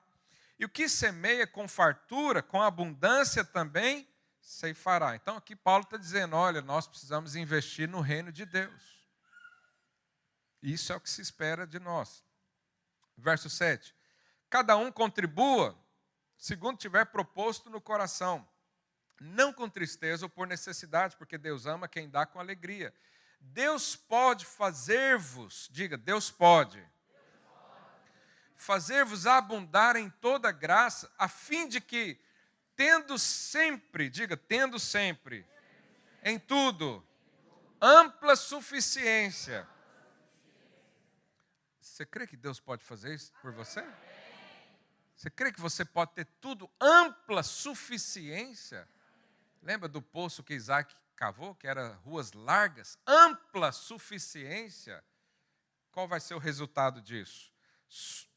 [0.58, 4.08] E o que semeia com fartura, com abundância também,
[4.40, 5.14] ceifará.
[5.14, 9.06] Então aqui Paulo está dizendo: olha, nós precisamos investir no reino de Deus.
[10.62, 12.24] Isso é o que se espera de nós.
[13.16, 13.94] Verso 7.
[14.50, 15.78] Cada um contribua
[16.38, 18.48] segundo tiver proposto no coração,
[19.20, 22.94] não com tristeza ou por necessidade, porque Deus ama quem dá com alegria.
[23.40, 26.84] Deus pode fazer-vos, diga, Deus pode
[28.58, 32.20] fazer-vos abundar em toda graça, a fim de que,
[32.74, 35.46] tendo sempre, diga, tendo sempre,
[36.24, 37.06] em tudo,
[37.80, 39.66] ampla suficiência.
[41.80, 43.84] Você crê que Deus pode fazer isso por você?
[45.14, 48.88] Você crê que você pode ter tudo ampla suficiência?
[49.62, 52.96] Lembra do poço que Isaac cavou, que era ruas largas?
[53.04, 55.04] Ampla suficiência.
[55.90, 57.52] Qual vai ser o resultado disso?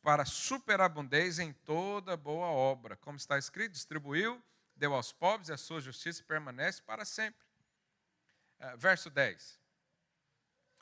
[0.01, 2.95] para superabundez em toda boa obra.
[2.97, 4.41] Como está escrito, distribuiu,
[4.75, 7.45] deu aos pobres e a sua justiça permanece para sempre.
[8.59, 9.59] É, verso 10.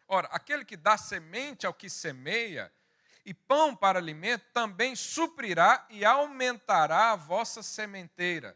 [0.08, 2.72] Ora, aquele que dá semente ao que semeia
[3.26, 8.56] e pão para alimento também suprirá e aumentará a vossa sementeira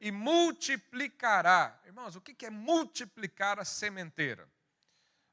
[0.00, 1.78] e multiplicará.
[1.84, 4.48] Irmãos, o que é multiplicar a sementeira?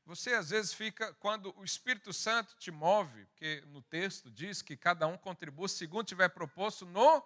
[0.06, 4.78] Você às vezes fica, quando o Espírito Santo te move, porque no texto diz que
[4.78, 7.22] cada um contribui segundo tiver proposto no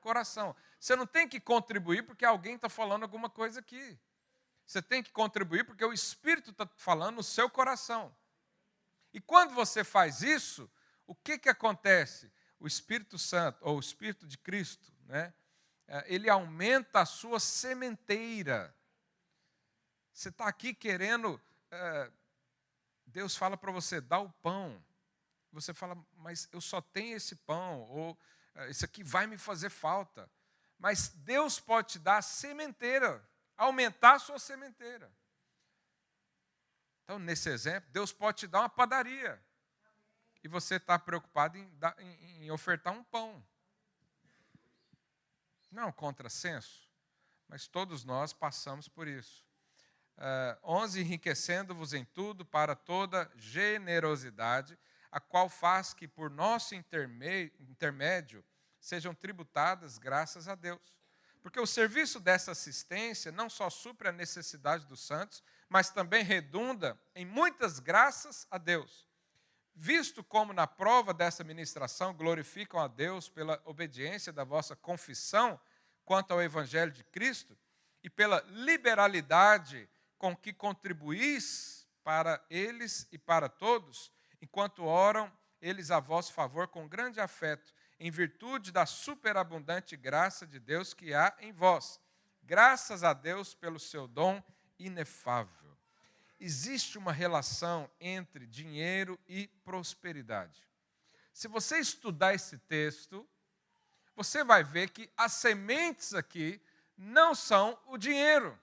[0.00, 0.54] coração.
[0.78, 3.98] Você não tem que contribuir porque alguém está falando alguma coisa aqui.
[4.66, 8.14] Você tem que contribuir porque o Espírito está falando no seu coração.
[9.12, 10.70] E quando você faz isso,
[11.06, 12.32] o que, que acontece?
[12.58, 15.34] O Espírito Santo, ou o Espírito de Cristo, né?
[15.86, 18.74] É, ele aumenta a sua sementeira.
[20.12, 21.40] Você está aqui querendo.
[21.70, 22.12] É,
[23.06, 24.82] Deus fala para você, dá o pão.
[25.52, 28.18] Você fala, mas eu só tenho esse pão, ou
[28.54, 30.30] é, isso aqui vai me fazer falta.
[30.78, 33.22] Mas Deus pode te dar a sementeira,
[33.56, 35.12] aumentar a sua sementeira.
[37.04, 39.40] Então, nesse exemplo, Deus pode te dar uma padaria.
[40.42, 43.44] E você está preocupado em, em ofertar um pão.
[45.72, 46.86] Não é um contrassenso,
[47.48, 49.42] mas todos nós passamos por isso.
[50.18, 51.00] Uh, 11.
[51.00, 54.78] Enriquecendo-vos em tudo para toda generosidade,
[55.10, 58.44] a qual faz que por nosso intermédio
[58.78, 60.94] sejam tributadas graças a Deus.
[61.40, 67.00] Porque o serviço dessa assistência não só supre a necessidade dos santos, mas também redunda
[67.14, 69.08] em muitas graças a Deus.
[69.74, 75.58] Visto como na prova dessa ministração glorificam a Deus pela obediência da vossa confissão
[76.04, 77.56] quanto ao Evangelho de Cristo
[78.02, 86.00] e pela liberalidade com que contribuís para eles e para todos, enquanto oram eles a
[86.00, 91.52] vosso favor com grande afeto em virtude da superabundante graça de Deus que há em
[91.52, 92.00] vós.
[92.42, 94.42] Graças a Deus pelo seu dom
[94.76, 95.61] inefável.
[96.44, 100.60] Existe uma relação entre dinheiro e prosperidade.
[101.32, 103.24] Se você estudar esse texto,
[104.16, 106.60] você vai ver que as sementes aqui
[106.96, 108.58] não são o dinheiro.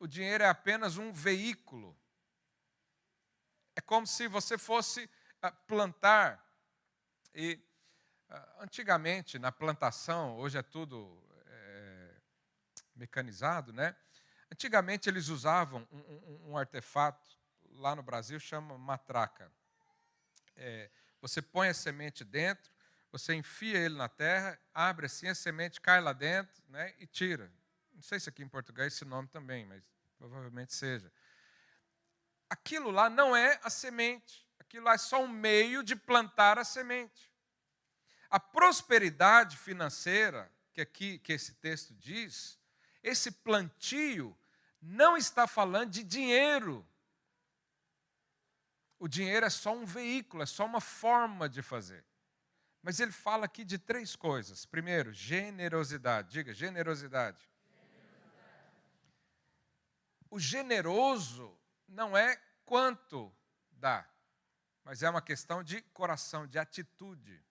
[0.00, 1.96] O dinheiro é apenas um veículo.
[3.76, 5.08] É como se você fosse
[5.40, 6.44] ah, plantar
[7.32, 7.60] e
[8.28, 12.14] ah, antigamente, na plantação, hoje é tudo é,
[12.96, 13.94] mecanizado, né?
[14.52, 17.38] Antigamente eles usavam um, um, um, artefato,
[17.72, 19.50] lá no Brasil chama matraca.
[20.56, 20.90] É,
[21.20, 22.70] você põe a semente dentro,
[23.12, 27.52] você enfia ele na terra, abre assim, a semente cai lá dentro né, e tira.
[27.92, 29.82] Não sei se aqui em português esse nome também, mas
[30.16, 31.12] provavelmente seja.
[32.48, 36.64] Aquilo lá não é a semente, aquilo lá é só um meio de plantar a
[36.64, 37.30] semente.
[38.28, 42.58] A prosperidade financeira, que aqui que esse texto diz,
[43.02, 44.36] esse plantio
[44.80, 46.86] não está falando de dinheiro.
[48.98, 52.04] O dinheiro é só um veículo, é só uma forma de fazer.
[52.82, 54.64] Mas ele fala aqui de três coisas.
[54.64, 56.30] Primeiro, generosidade.
[56.30, 57.48] Diga, generosidade.
[60.30, 61.58] O generoso
[61.88, 63.34] não é quanto
[63.72, 64.08] dá,
[64.84, 67.42] mas é uma questão de coração, de atitude.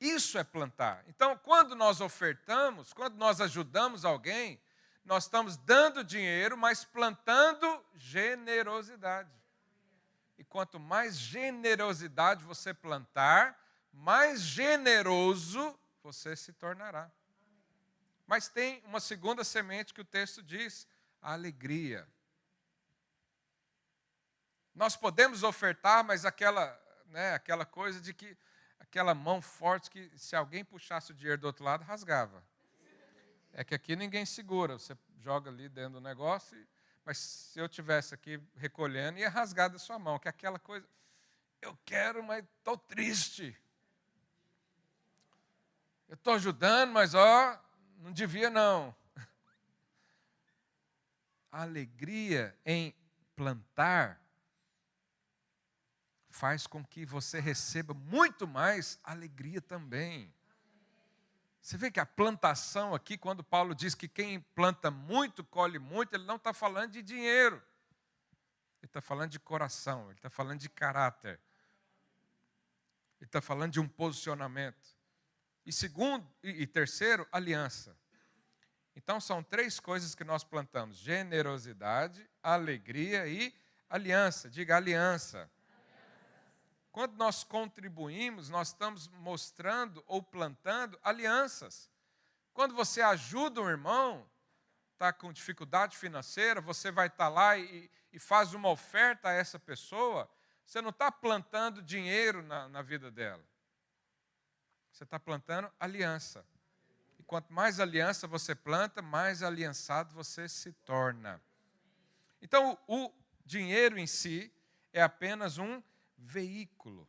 [0.00, 1.04] Isso é plantar.
[1.08, 4.60] Então, quando nós ofertamos, quando nós ajudamos alguém,
[5.04, 9.30] nós estamos dando dinheiro, mas plantando generosidade.
[10.38, 13.58] E quanto mais generosidade você plantar,
[13.92, 17.10] mais generoso você se tornará.
[18.26, 20.86] Mas tem uma segunda semente que o texto diz:
[21.20, 22.08] a alegria.
[24.74, 28.36] Nós podemos ofertar, mas aquela, né, aquela coisa de que
[28.78, 32.42] aquela mão forte que se alguém puxasse o dinheiro do outro lado, rasgava.
[33.52, 36.56] É que aqui ninguém segura, você joga ali dentro do negócio,
[37.04, 40.86] mas se eu tivesse aqui recolhendo, ia rasgar da sua mão, que é aquela coisa,
[41.60, 43.56] eu quero, mas estou triste.
[46.08, 47.60] Eu estou ajudando, mas ó,
[47.98, 48.94] não devia não.
[51.52, 52.94] A alegria em
[53.36, 54.20] plantar
[56.28, 60.32] faz com que você receba muito mais alegria também.
[61.60, 66.14] Você vê que a plantação aqui, quando Paulo diz que quem planta muito, colhe muito,
[66.14, 67.56] ele não está falando de dinheiro.
[68.78, 71.38] Ele está falando de coração, ele está falando de caráter.
[73.20, 74.96] Ele está falando de um posicionamento.
[75.66, 77.94] E segundo, e, terceiro, aliança.
[78.96, 83.54] Então são três coisas que nós plantamos: generosidade, alegria e
[83.88, 84.48] aliança.
[84.48, 85.50] Diga aliança.
[86.92, 91.88] Quando nós contribuímos, nós estamos mostrando ou plantando alianças.
[92.52, 94.28] Quando você ajuda um irmão,
[94.94, 99.32] está com dificuldade financeira, você vai estar tá lá e, e, faz uma oferta a
[99.32, 100.28] essa pessoa,
[100.66, 103.42] você não está plantando dinheiro na, na vida dela.
[104.92, 106.44] Você está plantando aliança.
[107.18, 111.40] E quanto mais aliança você planta, mais aliançado você se torna.
[112.42, 113.12] Então, o
[113.46, 114.52] dinheiro em si
[114.92, 115.82] é apenas um
[116.20, 117.08] veículo.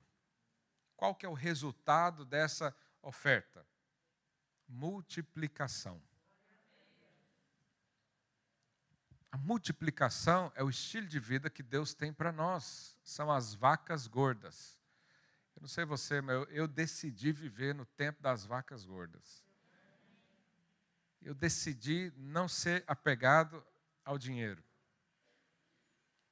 [0.95, 3.65] Qual que é o resultado dessa oferta?
[4.71, 6.01] multiplicação.
[9.31, 12.97] A multiplicação é o estilo de vida que Deus tem para nós.
[13.03, 14.79] São as vacas gordas.
[15.55, 19.45] Eu não sei você, mas eu, decidi viver no tempo das vacas gordas.
[21.21, 23.65] Eu decidi não ser apegado
[24.03, 24.63] ao dinheiro.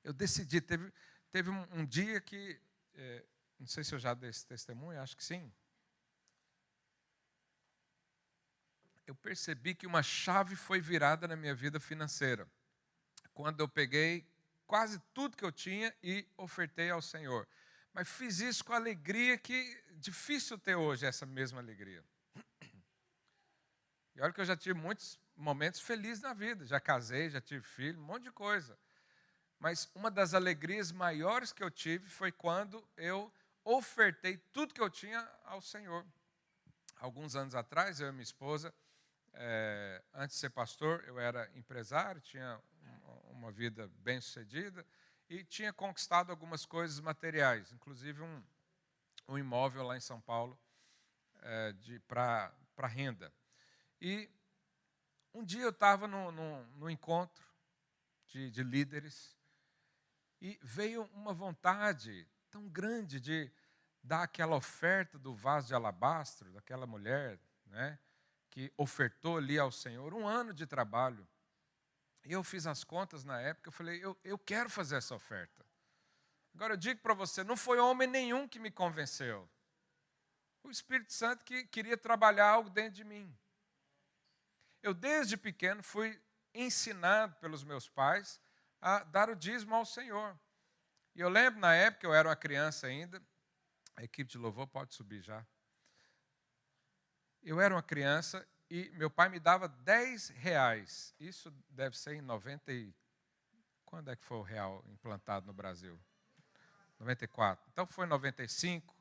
[0.04, 0.92] Eu decidi, teve,
[1.32, 2.60] teve um, um dia que,
[3.00, 3.26] é,
[3.58, 5.52] não sei se eu já dei esse testemunho, acho que sim.
[9.08, 12.48] Eu percebi que uma chave foi virada na minha vida financeira
[13.34, 14.28] quando eu peguei
[14.68, 17.48] quase tudo que eu tinha e ofertei ao Senhor.
[17.94, 22.04] Mas fiz isso com alegria que difícil ter hoje essa mesma alegria.
[24.14, 27.64] E olha que eu já tive muitos momentos felizes na vida, já casei, já tive
[27.64, 28.78] filho, um monte de coisa.
[29.60, 33.32] Mas uma das alegrias maiores que eu tive foi quando eu
[33.64, 36.06] ofertei tudo que eu tinha ao Senhor.
[36.98, 38.74] Alguns anos atrás, eu e minha esposa,
[39.34, 42.60] é, antes de ser pastor, eu era empresário, tinha
[43.32, 44.86] uma vida bem-sucedida
[45.30, 48.44] e tinha conquistado algumas coisas materiais, inclusive um,
[49.28, 50.60] um imóvel lá em São Paulo
[51.42, 51.74] é,
[52.08, 53.32] para renda.
[54.02, 54.30] E
[55.34, 57.46] um dia eu estava no, encontro
[58.28, 59.39] de, de líderes
[60.42, 63.52] e veio uma vontade tão grande de
[64.02, 68.00] dar aquela oferta do vaso de alabastro, daquela mulher né,
[68.50, 71.28] que ofertou ali ao Senhor um ano de trabalho.
[72.26, 75.66] E eu fiz as contas na época, eu falei, eu, eu quero fazer essa oferta.
[76.54, 79.50] Agora eu digo para você, não foi homem nenhum que me convenceu.
[80.64, 83.34] O Espírito Santo que queria trabalhar algo dentro de mim.
[84.82, 86.22] Eu desde pequeno fui
[86.54, 88.42] ensinado pelos meus pais
[88.82, 90.38] a dar o dízimo ao Senhor.
[91.16, 93.22] E eu lembro na época, eu era uma criança ainda,
[93.96, 95.46] a equipe de louvor pode subir já.
[97.42, 101.14] Eu era uma criança e meu pai me dava 10 reais.
[101.20, 102.94] Isso deve ser em 90 e...
[103.86, 106.00] Quando é que foi o real implantado no Brasil?
[107.00, 107.68] 94.
[107.72, 108.96] Então foi em 95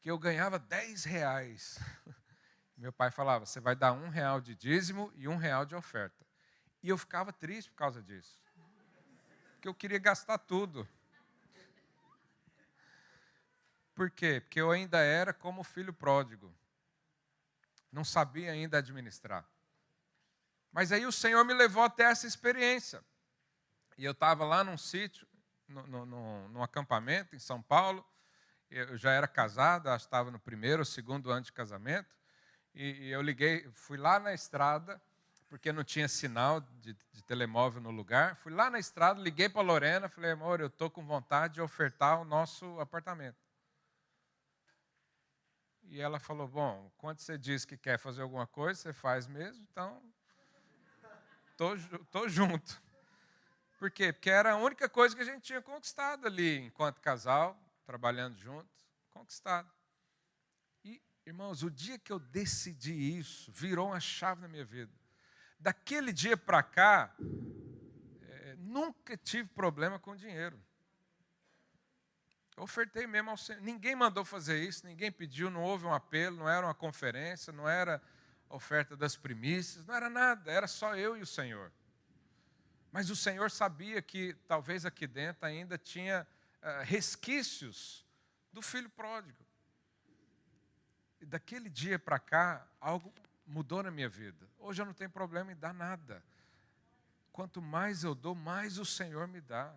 [0.00, 1.78] que eu ganhava 10 reais.
[2.76, 6.24] Meu pai falava, você vai dar um real de dízimo e um real de oferta.
[6.82, 8.40] E eu ficava triste por causa disso.
[9.56, 10.88] Porque eu queria gastar tudo.
[13.94, 14.40] Por quê?
[14.40, 16.54] Porque eu ainda era como filho pródigo
[17.96, 19.48] não sabia ainda administrar.
[20.70, 23.02] Mas aí o Senhor me levou até essa experiência.
[23.96, 25.26] E eu estava lá num sítio,
[25.66, 28.06] num acampamento em São Paulo.
[28.70, 32.14] Eu já era casado, estava no primeiro ou segundo ano de casamento.
[32.74, 35.00] E, e, eu liguei, fui lá na estrada,
[35.48, 38.36] porque não tinha sinal de, de telemóvel no lugar.
[38.36, 41.60] Fui lá na estrada, liguei para a Lorena, falei, amor, eu estou com vontade de
[41.60, 43.46] ofertar o nosso apartamento.
[45.88, 49.64] E ela falou: Bom, quando você diz que quer fazer alguma coisa, você faz mesmo,
[49.70, 50.02] então.
[51.56, 51.70] Tô,
[52.10, 52.82] tô junto.
[53.78, 54.12] Por quê?
[54.12, 58.86] Porque era a única coisa que a gente tinha conquistado ali, enquanto casal, trabalhando juntos,
[59.10, 59.70] conquistado.
[60.84, 64.92] E, irmãos, o dia que eu decidi isso, virou uma chave na minha vida.
[65.58, 67.14] Daquele dia para cá,
[68.22, 70.60] é, nunca tive problema com dinheiro.
[72.56, 73.60] Eu ofertei mesmo ao Senhor.
[73.60, 77.68] Ninguém mandou fazer isso, ninguém pediu, não houve um apelo, não era uma conferência, não
[77.68, 78.00] era
[78.48, 81.70] oferta das primícias, não era nada, era só eu e o Senhor.
[82.90, 86.26] Mas o Senhor sabia que talvez aqui dentro ainda tinha
[86.62, 88.06] uh, resquícios
[88.52, 89.44] do filho pródigo.
[91.20, 93.12] E daquele dia para cá, algo
[93.46, 94.48] mudou na minha vida.
[94.58, 96.22] Hoje eu não tenho problema em dar nada.
[97.32, 99.74] Quanto mais eu dou, mais o Senhor me dá.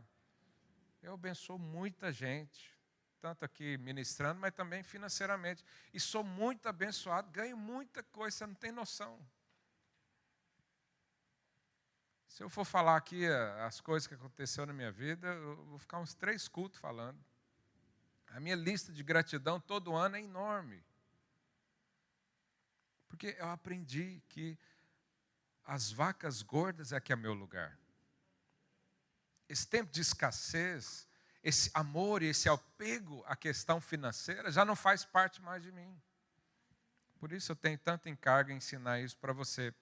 [1.01, 2.77] Eu abençoo muita gente,
[3.21, 5.63] tanto aqui ministrando, mas também financeiramente.
[5.93, 9.19] E sou muito abençoado, ganho muita coisa, você não tem noção.
[12.27, 15.79] Se eu for falar aqui eh, as coisas que aconteceram na minha vida, eu vou
[15.79, 17.19] ficar uns três cultos falando.
[18.27, 20.81] A minha lista de gratidão todo ano é enorme.
[23.09, 24.57] Porque eu aprendi que
[25.65, 27.77] as vacas gordas é que é meu lugar
[29.49, 31.07] esse tempo de escassez,
[31.43, 35.99] esse amor e esse apego à questão financeira já não faz parte mais de mim.
[37.17, 39.73] Por isso eu tenho tanto encargo em ensinar isso para você.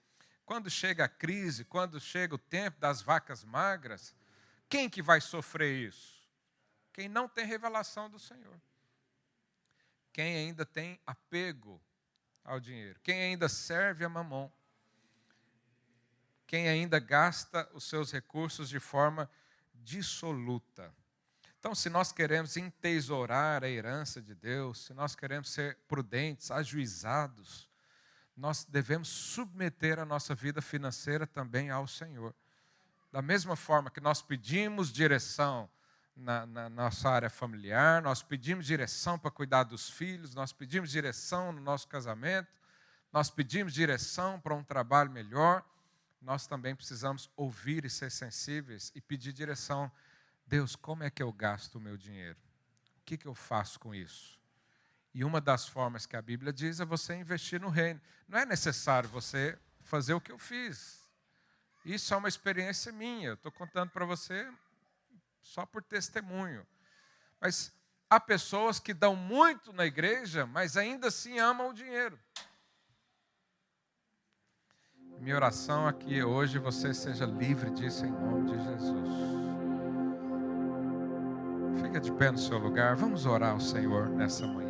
[0.46, 4.14] Quando chega a crise, quando chega o tempo das vacas magras,
[4.68, 6.26] quem que vai sofrer isso?
[6.92, 8.60] Quem não tem revelação do Senhor.
[10.12, 11.80] Quem ainda tem apego
[12.48, 12.98] ao dinheiro.
[13.02, 14.50] Quem ainda serve a mamão.
[16.46, 19.30] Quem ainda gasta os seus recursos de forma
[19.74, 20.92] dissoluta.
[21.58, 27.68] Então, se nós queremos entesourar a herança de Deus, se nós queremos ser prudentes, ajuizados,
[28.34, 32.34] nós devemos submeter a nossa vida financeira também ao Senhor.
[33.12, 35.68] Da mesma forma que nós pedimos direção
[36.18, 41.52] na, na, nossa área familiar, nós pedimos direção para cuidar dos filhos, nós pedimos direção
[41.52, 42.48] no nosso casamento,
[43.12, 45.64] nós pedimos direção para um trabalho melhor,
[46.20, 49.90] nós também precisamos ouvir e ser sensíveis e pedir direção.
[50.44, 52.38] Deus, como é que eu gasto o meu dinheiro?
[53.00, 54.38] O que, que eu faço com isso?
[55.14, 58.00] E uma das formas que a Bíblia diz é você investir no reino.
[58.26, 61.08] Não é necessário você fazer o que eu fiz.
[61.84, 63.28] Isso é uma experiência minha.
[63.28, 64.50] Eu estou contando para você
[65.42, 66.66] só por testemunho.
[67.40, 67.72] Mas
[68.10, 72.18] há pessoas que dão muito na igreja, mas ainda assim amam o dinheiro.
[75.20, 79.08] Minha oração é que hoje você seja livre disso em nome de Jesus.
[81.82, 84.68] Fica de pé no seu lugar, vamos orar ao Senhor nessa manhã.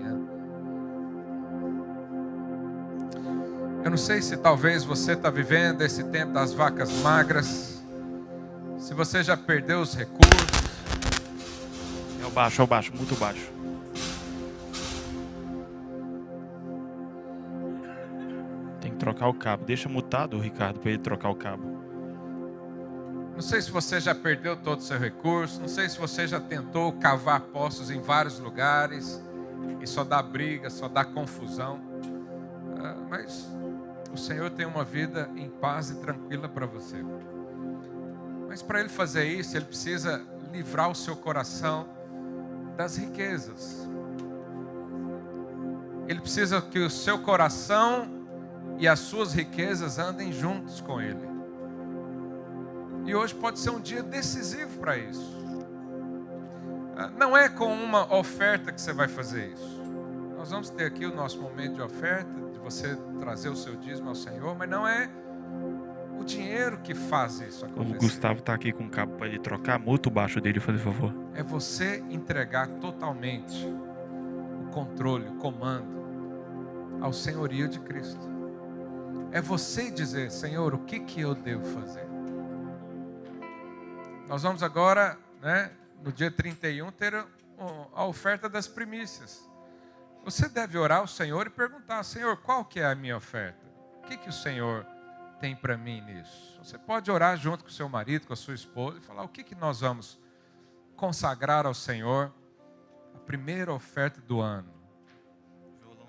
[3.85, 7.83] Eu não sei se talvez você está vivendo esse tempo das vacas magras,
[8.79, 10.47] se você já perdeu os recursos.
[12.39, 13.51] Baixo, é o baixo, muito baixo.
[18.80, 19.64] Tem que trocar o cabo.
[19.64, 21.64] Deixa mutado o Ricardo para ele trocar o cabo.
[23.34, 26.39] Não sei se você já perdeu todo o seu recurso, não sei se você já
[26.39, 29.20] tentou cavar poços em vários lugares
[29.80, 31.80] e só dá briga, só dá confusão.
[32.80, 33.51] Ah, mas
[34.14, 37.05] o Senhor tem uma vida em paz e tranquila para você.
[38.47, 41.97] Mas para Ele fazer isso, Ele precisa livrar o seu coração
[42.79, 43.89] das riquezas.
[46.07, 48.09] Ele precisa que o seu coração
[48.79, 51.29] e as suas riquezas andem juntos com Ele.
[53.05, 55.37] E hoje pode ser um dia decisivo para isso.
[56.97, 59.83] Ah, não é com uma oferta que você vai fazer isso.
[60.37, 64.14] Nós vamos ter aqui o nosso momento de oferta você trazer o seu dízimo ao
[64.14, 65.09] Senhor, mas não é
[66.19, 67.97] o dinheiro que faz isso acontecer.
[67.97, 71.14] O Gustavo está aqui com o cabo para ele trocar, muito baixo dele, fazer favor.
[71.35, 73.66] É você entregar totalmente
[74.61, 75.99] o controle, o comando
[77.01, 78.29] ao senhorio de Cristo.
[79.31, 82.07] É você dizer, Senhor, o que, que eu devo fazer?
[84.27, 85.71] Nós vamos agora, né,
[86.03, 87.14] no dia 31, ter
[87.95, 89.49] a oferta das primícias.
[90.25, 93.66] Você deve orar ao Senhor e perguntar: Senhor, qual que é a minha oferta?
[93.99, 94.87] O que, que o Senhor
[95.41, 96.59] tem para mim nisso?
[96.62, 99.43] Você pode orar junto com seu marido, com a sua esposa e falar: o que,
[99.43, 100.18] que nós vamos
[100.97, 102.32] consagrar ao Senhor?
[103.14, 104.72] A primeira oferta do ano.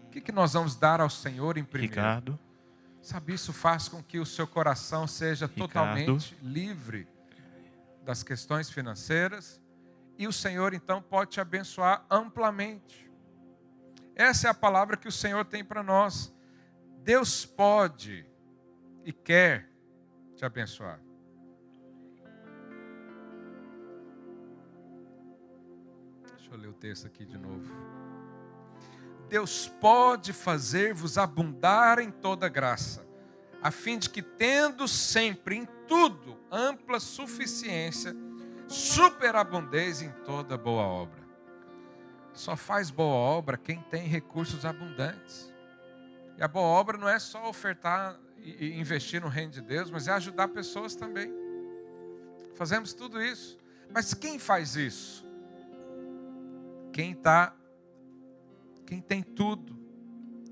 [0.05, 1.95] O que, que nós vamos dar ao Senhor em primeiro?
[1.95, 2.39] Ricardo.
[3.01, 5.67] Sabe, isso faz com que o seu coração seja Ricardo.
[5.67, 7.07] totalmente livre
[8.03, 9.61] das questões financeiras
[10.17, 13.09] e o Senhor então pode te abençoar amplamente.
[14.15, 16.33] Essa é a palavra que o Senhor tem para nós.
[17.03, 18.28] Deus pode
[19.03, 19.69] e quer
[20.35, 20.99] te abençoar.
[26.37, 27.67] Deixa eu ler o texto aqui de novo.
[29.27, 33.05] Deus pode fazer-vos abundar em toda graça,
[33.61, 38.15] a fim de que, tendo sempre em tudo ampla suficiência,
[38.67, 41.19] superabundez em toda boa obra.
[42.33, 45.53] Só faz boa obra quem tem recursos abundantes.
[46.37, 50.07] E a boa obra não é só ofertar e investir no reino de Deus, mas
[50.07, 51.31] é ajudar pessoas também.
[52.55, 53.57] Fazemos tudo isso.
[53.89, 55.25] Mas quem faz isso?
[56.91, 57.55] Quem está,
[58.85, 59.77] quem tem tudo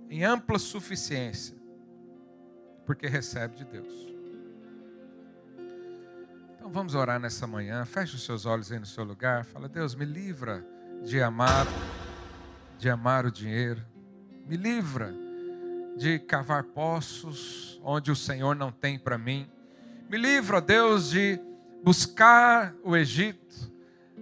[0.09, 1.55] em ampla suficiência,
[2.85, 4.07] porque recebe de Deus.
[6.55, 7.85] Então vamos orar nessa manhã.
[7.85, 9.45] Feche os seus olhos aí no seu lugar.
[9.45, 10.65] Fala, Deus, me livra
[11.03, 11.67] de amar,
[12.77, 13.85] de amar o dinheiro.
[14.45, 15.13] Me livra
[15.98, 19.50] de cavar poços onde o Senhor não tem para mim.
[20.10, 21.39] Me livra, Deus, de
[21.84, 23.72] buscar o Egito,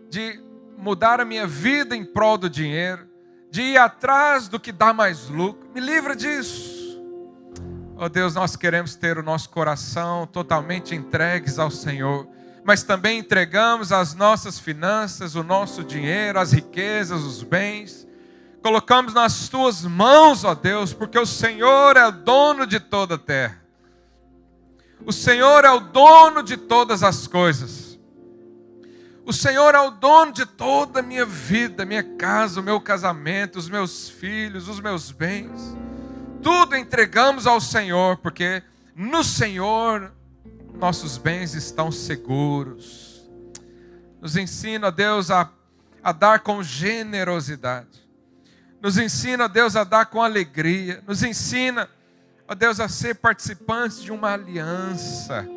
[0.10, 0.42] de
[0.78, 3.08] mudar a minha vida em prol do dinheiro,
[3.52, 5.70] de ir atrás do que dá mais lucro.
[5.74, 6.74] Me livra disso.
[7.98, 12.28] Oh Deus, nós queremos ter o nosso coração totalmente entregues ao Senhor
[12.66, 18.08] mas também entregamos as nossas finanças, o nosso dinheiro, as riquezas, os bens.
[18.66, 23.18] Colocamos nas tuas mãos, ó Deus, porque o Senhor é o dono de toda a
[23.20, 23.62] terra.
[25.06, 28.00] O Senhor é o dono de todas as coisas.
[29.24, 33.60] O Senhor é o dono de toda a minha vida, minha casa, o meu casamento,
[33.60, 35.78] os meus filhos, os meus bens.
[36.42, 38.64] Tudo entregamos ao Senhor, porque
[38.96, 40.12] no Senhor
[40.74, 43.30] nossos bens estão seguros.
[44.20, 45.52] Nos ensina, Deus, a,
[46.02, 48.05] a dar com generosidade.
[48.82, 51.04] Nos ensina, Deus, a dar com alegria.
[51.08, 51.90] Nos ensina
[52.48, 55.48] Ó Deus, a ser participantes de uma aliança.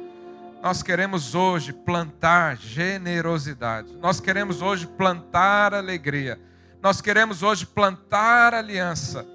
[0.62, 3.94] Nós queremos hoje plantar generosidade.
[3.98, 6.40] Nós queremos hoje plantar alegria.
[6.80, 9.26] Nós queremos hoje plantar aliança,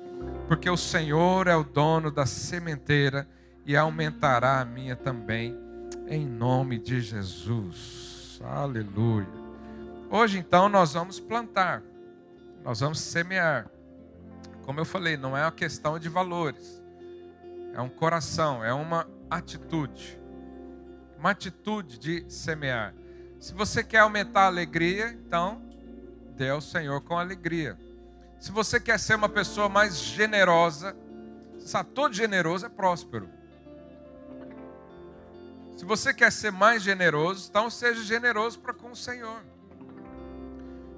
[0.48, 3.28] porque o Senhor é o dono da sementeira
[3.66, 5.56] e aumentará a minha também,
[6.08, 8.42] em nome de Jesus.
[8.44, 9.28] Aleluia.
[10.10, 11.84] Hoje então nós vamos plantar,
[12.64, 13.73] nós vamos semear.
[14.64, 16.82] Como eu falei, não é uma questão de valores,
[17.74, 20.20] é um coração, é uma atitude,
[21.18, 22.94] uma atitude de semear.
[23.40, 25.62] Se você quer aumentar a alegria, então
[26.36, 27.78] dê ao Senhor com alegria.
[28.40, 30.96] Se você quer ser uma pessoa mais generosa,
[31.60, 33.30] sabe, todo generoso é próspero.
[35.78, 39.44] Se você quer ser mais generoso, então seja generoso para com o Senhor.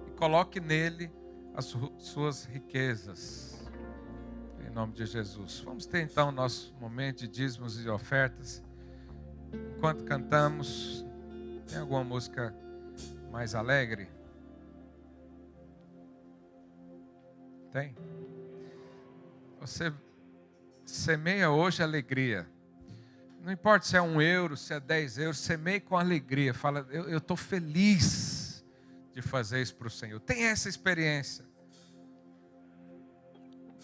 [0.07, 1.11] E coloque nele
[1.55, 3.45] as suas riquezas.
[4.76, 5.61] Nome de Jesus.
[5.61, 8.61] Vamos ter então nosso momento de dízimos e ofertas.
[9.73, 11.05] Enquanto cantamos,
[11.65, 12.53] tem alguma música
[13.32, 14.09] mais alegre?
[17.71, 17.95] Tem?
[19.61, 19.93] Você
[20.84, 22.45] semeia hoje alegria.
[23.41, 26.53] Não importa se é um euro, se é dez euros, semeie com alegria.
[26.53, 28.61] Fala, eu estou feliz
[29.13, 30.19] de fazer isso para o Senhor.
[30.19, 31.45] Tem essa experiência.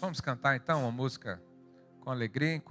[0.01, 1.39] Vamos cantar então uma música
[1.99, 2.63] com alegria.